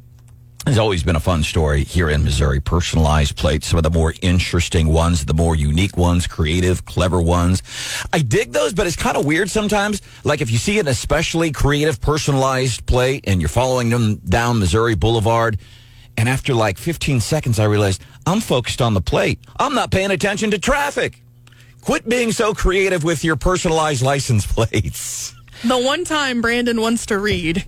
It's 0.68 0.78
always 0.78 1.02
been 1.02 1.16
a 1.16 1.20
fun 1.20 1.42
story 1.42 1.84
here 1.84 2.08
in 2.08 2.24
Missouri. 2.24 2.60
Personalized 2.60 3.36
plates, 3.36 3.66
some 3.66 3.78
of 3.78 3.84
the 3.84 3.90
more 3.90 4.14
interesting 4.22 4.90
ones, 4.90 5.26
the 5.26 5.34
more 5.34 5.56
unique 5.56 5.98
ones, 5.98 6.28
creative, 6.28 6.86
clever 6.86 7.20
ones. 7.20 7.64
I 8.14 8.20
dig 8.20 8.52
those, 8.52 8.72
but 8.72 8.86
it's 8.86 8.96
kind 8.96 9.18
of 9.18 9.26
weird 9.26 9.50
sometimes. 9.50 10.04
Like 10.24 10.40
if 10.40 10.52
you 10.52 10.60
see 10.60 10.78
an 10.78 10.88
especially 10.88 11.52
creative 11.52 12.00
personalized 12.00 12.86
plate 12.86 13.24
and 13.26 13.42
you're 13.42 13.50
following 13.50 13.90
them 13.90 14.18
down 14.18 14.60
Missouri 14.60 14.94
Boulevard, 14.94 15.58
and 16.16 16.30
after 16.30 16.54
like 16.54 16.78
15 16.78 17.22
seconds, 17.22 17.58
I 17.58 17.66
realized 17.66 18.04
I'm 18.28 18.40
focused 18.40 18.84
on 18.84 18.94
the 18.94 19.02
plate. 19.02 19.40
I'm 19.58 19.74
not 19.74 19.90
paying 19.90 20.12
attention 20.12 20.52
to 20.52 20.60
traffic. 20.60 21.24
Quit 21.82 22.08
being 22.08 22.32
so 22.32 22.54
creative 22.54 23.04
with 23.04 23.24
your 23.24 23.36
personalized 23.36 24.04
license 24.04 24.46
plates. 24.46 25.34
The 25.64 25.80
one 25.80 26.06
time 26.06 26.42
Brandon 26.42 26.80
wants 26.80 27.08
to 27.08 27.18
read 27.18 27.66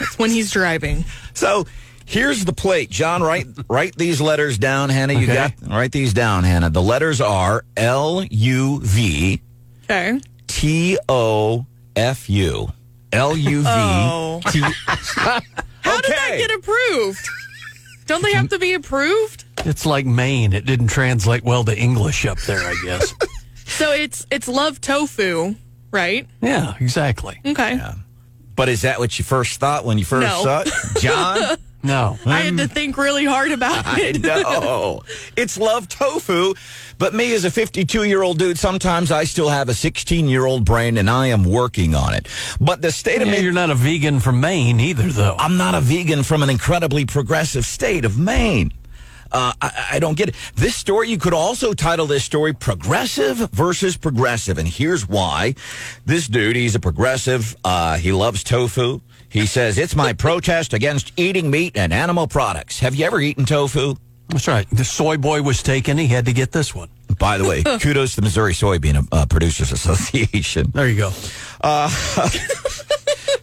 is 0.00 0.14
when 0.16 0.30
he's 0.30 0.50
driving. 0.50 1.04
So 1.34 1.66
here's 2.06 2.44
the 2.44 2.52
plate. 2.52 2.88
John, 2.90 3.22
write 3.22 3.46
write 3.68 3.94
these 3.96 4.20
letters 4.20 4.56
down, 4.58 4.88
Hannah. 4.88 5.12
You 5.14 5.24
Okay. 5.24 5.34
got 5.34 5.52
write 5.68 5.92
these 5.92 6.14
down, 6.14 6.44
Hannah. 6.44 6.70
The 6.70 6.82
letters 6.82 7.20
are 7.20 7.64
L 7.76 8.22
U 8.30 8.80
V 8.82 9.40
Okay. 9.84 10.20
T 10.46 10.98
O 11.08 11.66
F 11.94 12.28
U. 12.30 12.68
L 13.12 13.36
U 13.36 13.62
V 13.62 13.68
Oh. 13.68 14.40
T. 14.50 14.60
How 14.60 16.00
did 16.00 16.10
that 16.10 16.34
get 16.38 16.50
approved? 16.50 17.28
Don't 18.06 18.22
they 18.22 18.32
have 18.34 18.48
to 18.50 18.58
be 18.58 18.74
approved? 18.74 19.44
It's 19.64 19.84
like 19.84 20.06
Maine. 20.06 20.52
It 20.52 20.64
didn't 20.64 20.88
translate 20.88 21.42
well 21.44 21.64
to 21.64 21.76
English 21.76 22.24
up 22.26 22.38
there, 22.42 22.60
I 22.62 22.74
guess. 22.84 23.14
So 23.68 23.90
it's 23.92 24.24
it's 24.30 24.46
love 24.48 24.80
tofu, 24.80 25.54
right? 25.90 26.26
yeah, 26.40 26.74
exactly. 26.80 27.38
Okay. 27.44 27.78
But 28.54 28.68
is 28.70 28.82
that 28.82 29.00
what 29.00 29.18
you 29.18 29.24
first 29.24 29.58
thought 29.60 29.84
when 29.84 29.98
you 29.98 30.04
first 30.04 30.26
No. 30.28 30.42
saw 30.44 30.60
it, 30.62 30.70
John? 31.00 31.58
No. 31.86 32.18
I 32.26 32.40
had 32.40 32.56
to 32.58 32.68
think 32.68 32.96
really 32.96 33.24
hard 33.24 33.52
about 33.52 33.86
I 33.86 34.00
it. 34.00 34.20
no. 34.22 35.02
It's 35.36 35.58
love 35.58 35.88
tofu. 35.88 36.54
But 36.98 37.12
me 37.14 37.34
as 37.34 37.44
a 37.44 37.50
52 37.50 38.04
year 38.04 38.22
old 38.22 38.38
dude, 38.38 38.58
sometimes 38.58 39.12
I 39.12 39.24
still 39.24 39.48
have 39.50 39.68
a 39.68 39.74
16 39.74 40.28
year 40.28 40.46
old 40.46 40.64
brain 40.64 40.96
and 40.98 41.08
I 41.10 41.26
am 41.28 41.44
working 41.44 41.94
on 41.94 42.14
it. 42.14 42.26
But 42.60 42.80
the 42.82 42.90
state 42.92 43.20
of 43.20 43.28
Yeah, 43.28 43.34
Maine. 43.34 43.44
you're 43.44 43.52
not 43.52 43.70
a 43.70 43.74
vegan 43.74 44.20
from 44.20 44.40
Maine 44.40 44.80
either, 44.80 45.04
though. 45.10 45.36
I'm 45.38 45.56
not 45.56 45.74
a 45.74 45.80
vegan 45.80 46.22
from 46.22 46.42
an 46.42 46.50
incredibly 46.50 47.04
progressive 47.06 47.64
state 47.66 48.04
of 48.04 48.18
Maine. 48.18 48.72
Uh, 49.32 49.52
I, 49.60 49.86
I 49.94 49.98
don't 49.98 50.16
get 50.16 50.28
it. 50.30 50.36
This 50.54 50.76
story, 50.76 51.08
you 51.10 51.18
could 51.18 51.34
also 51.34 51.72
title 51.74 52.06
this 52.06 52.24
story 52.24 52.52
Progressive 52.52 53.36
versus 53.50 53.96
Progressive. 53.96 54.56
And 54.56 54.68
here's 54.68 55.08
why. 55.08 55.56
This 56.06 56.28
dude, 56.28 56.54
he's 56.56 56.76
a 56.76 56.80
progressive. 56.80 57.56
Uh, 57.64 57.96
he 57.98 58.12
loves 58.12 58.44
tofu. 58.44 59.00
He 59.36 59.46
says, 59.46 59.78
it's 59.78 59.94
my 59.94 60.12
protest 60.12 60.72
against 60.72 61.12
eating 61.16 61.50
meat 61.50 61.76
and 61.76 61.92
animal 61.92 62.26
products. 62.26 62.78
Have 62.80 62.94
you 62.94 63.04
ever 63.04 63.20
eaten 63.20 63.44
tofu? 63.44 63.96
That's 64.28 64.48
right. 64.48 64.68
The 64.70 64.84
soy 64.84 65.18
boy 65.18 65.42
was 65.42 65.62
taken. 65.62 65.98
He 65.98 66.08
had 66.08 66.26
to 66.26 66.32
get 66.32 66.52
this 66.52 66.74
one. 66.74 66.88
By 67.18 67.38
the 67.38 67.44
way, 67.44 67.62
kudos 67.80 68.14
to 68.14 68.16
the 68.16 68.22
Missouri 68.22 68.52
Soybean 68.52 69.06
uh, 69.12 69.26
Producers 69.26 69.72
Association. 69.72 70.70
There 70.72 70.88
you 70.88 70.96
go. 70.96 71.12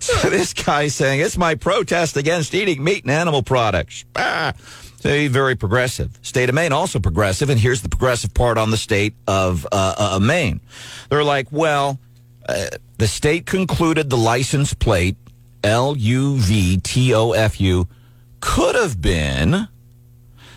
So 0.03 0.29
this 0.29 0.53
guy's 0.53 0.93
saying 0.93 1.21
it's 1.21 1.38
my 1.38 1.56
protest 1.56 2.17
against 2.17 2.53
eating 2.53 2.84
meat 2.84 3.06
and 3.06 3.12
animal 3.12 3.41
products. 3.41 4.03
Ah. 4.17 4.53
So 4.99 5.10
he's 5.10 5.32
very 5.32 5.56
progressive. 5.56 6.19
State 6.21 6.49
of 6.49 6.56
Maine 6.56 6.73
also 6.73 6.99
progressive, 6.99 7.49
and 7.49 7.58
here's 7.58 7.82
the 7.82 7.89
progressive 7.89 8.34
part 8.34 8.58
on 8.58 8.69
the 8.69 8.77
state 8.77 9.15
of 9.27 9.65
uh, 9.71 9.95
uh, 9.97 10.19
Maine. 10.19 10.60
They're 11.10 11.23
like, 11.23 11.47
well, 11.51 11.99
uh, 12.47 12.67
the 12.97 13.08
state 13.08 13.45
concluded 13.45 14.10
the 14.10 14.17
license 14.17 14.73
plate 14.73 15.15
L 15.63 15.95
U 15.97 16.38
V 16.38 16.78
T 16.78 17.13
O 17.13 17.32
F 17.32 17.60
U 17.62 17.88
could 18.41 18.76
have 18.76 19.02
been 19.02 19.67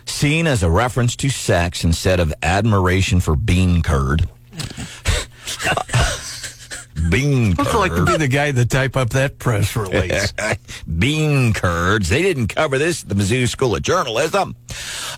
seen 0.05 0.47
as 0.47 0.62
a 0.62 0.71
reference 0.71 1.16
to 1.16 1.29
sex 1.29 1.85
instead 1.85 2.21
of 2.21 2.33
admiration 2.42 3.21
for 3.21 3.37
bean 3.37 3.83
curd. 3.83 4.29
bean 7.11 7.55
curd. 7.55 7.59
Looks 7.59 7.75
like 7.75 7.95
to 7.95 8.05
be 8.05 8.16
the 8.16 8.29
guy 8.29 8.51
that 8.53 8.71
type 8.71 8.97
up 8.97 9.11
that 9.11 9.38
press 9.38 9.77
release. 9.77 10.33
bean 10.99 11.53
curds. 11.53 12.09
They 12.09 12.23
didn't 12.23 12.49
cover 12.49 12.79
this 12.79 13.03
at 13.03 13.09
the 13.09 13.14
Mizzou 13.14 13.49
School 13.49 13.77
of 13.77 13.83
Journalism. 13.83 14.57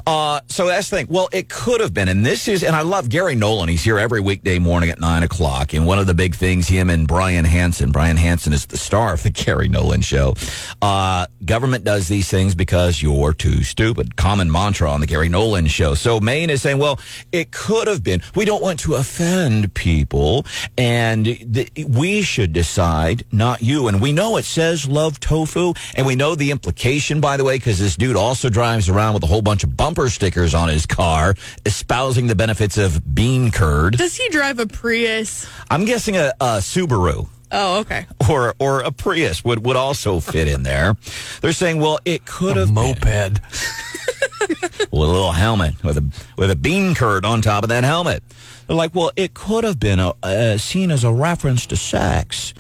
Uh, 0.09 0.41
so 0.47 0.67
that's 0.67 0.89
the 0.89 0.97
thing. 0.97 1.07
Well, 1.11 1.29
it 1.33 1.51
could 1.51 1.83
have 1.83 1.93
been. 1.93 2.09
And 2.09 2.25
this 2.25 2.49
is, 2.49 2.65
and 2.65 2.75
I 2.75 2.81
love 2.81 3.11
Gary 3.11 3.35
Nolan. 3.35 3.69
He's 3.69 3.85
here 3.85 3.99
every 3.99 4.23
weekday 4.23 4.59
morning 4.59 4.89
at 4.89 4.99
9 4.99 5.23
o'clock. 5.23 5.75
And 5.75 5.85
one 5.85 5.99
of 5.99 6.07
the 6.07 6.15
big 6.15 6.35
things, 6.35 6.67
him 6.67 6.89
and 6.89 7.07
Brian 7.07 7.45
Hansen. 7.45 7.93
Brian 7.93 8.17
Hansen 8.17 8.55
is 8.55 8.65
the 8.65 8.79
star 8.79 9.13
of 9.13 9.23
the 9.23 9.29
Gary 9.45 9.69
Nolan 9.69 10.01
show. 10.01 10.35
Uh, 10.81 11.27
government 11.45 11.85
does 11.85 12.09
these 12.09 12.31
things 12.31 12.55
because 12.55 13.03
you're 13.03 13.35
too 13.35 13.63
stupid. 13.63 14.17
Common 14.17 14.51
mantra 14.51 14.91
on 14.91 15.01
the 15.01 15.07
Gary 15.07 15.29
Nolan 15.29 15.67
show. 15.67 15.93
So 15.93 16.21
Maine 16.21 16.49
is 16.49 16.63
saying, 16.63 16.79
well, 16.79 16.99
it 17.31 17.51
could 17.51 17.87
have 17.87 18.03
been. 18.03 18.23
We 18.35 18.47
don't 18.47 18.63
want 18.63 18.81
to 18.81 18.95
offend 18.95 19.75
people. 19.75 20.47
And 20.79 21.27
th- 21.27 21.71
we 21.87 22.23
should 22.23 22.55
decide, 22.55 23.25
not 23.31 23.61
you. 23.61 23.89
And 23.89 24.01
we 24.01 24.13
know 24.13 24.39
it 24.39 24.47
says 24.47 24.89
love 24.89 25.21
tofu. 25.21 25.75
And 25.97 26.07
we 26.07 26.17
know 26.17 26.35
the 26.35 26.51
implication, 26.51 27.21
by 27.21 27.37
the 27.37 27.45
way, 27.45 27.59
because 27.59 27.79
this 27.79 27.95
dude 27.95 28.17
also 28.17 28.49
drives 28.49 28.89
around 28.89 29.13
with 29.13 29.23
a 29.23 29.27
whole 29.27 29.43
bunch 29.43 29.65
of 29.65 29.77
bumper 29.99 30.09
stickers 30.11 30.55
on 30.55 30.69
his 30.69 30.87
car 30.87 31.35
espousing 31.67 32.29
the 32.29 32.35
benefits 32.37 32.79
of 32.79 33.15
bean 33.17 33.51
curd. 33.51 33.97
Does 33.99 34.17
he 34.17 34.29
drive 34.29 34.61
a 34.61 34.67
Prius? 34.67 35.45
I'm 35.71 35.85
guessing 35.87 36.17
a, 36.17 36.33
a 36.41 36.59
Subaru 36.59 37.29
Oh, 37.51 37.81
okay. 37.81 38.07
or 38.31 38.55
or 38.61 38.81
a 38.81 38.93
Prius 38.93 39.45
would, 39.45 39.67
would 39.67 39.75
also 39.75 40.21
fit 40.21 40.47
in 40.47 40.63
there. 40.63 40.97
They're 41.41 41.53
saying, 41.53 41.81
well, 41.81 41.99
it 42.05 42.25
could 42.27 42.57
have 42.57 42.69
been 42.73 42.75
Moped. 42.75 43.41
with 44.41 44.93
a 44.93 44.97
little 44.97 45.33
helmet 45.33 45.83
with 45.83 45.99
a 45.99 46.05
with 46.37 46.51
a 46.53 46.57
bean 46.57 46.95
curd 46.95 47.25
on 47.25 47.43
top 47.43 47.65
of 47.65 47.69
that 47.71 47.83
helmet. 47.83 48.23
They're 48.69 48.77
like, 48.77 48.95
well, 48.95 49.11
it 49.17 49.35
could 49.35 49.65
have 49.65 49.81
been 49.81 49.99
a, 49.99 50.13
uh, 50.23 50.59
seen 50.59 50.91
as 50.91 51.03
a 51.03 51.11
reference 51.11 51.67
to 51.67 51.77
sex. 51.77 52.53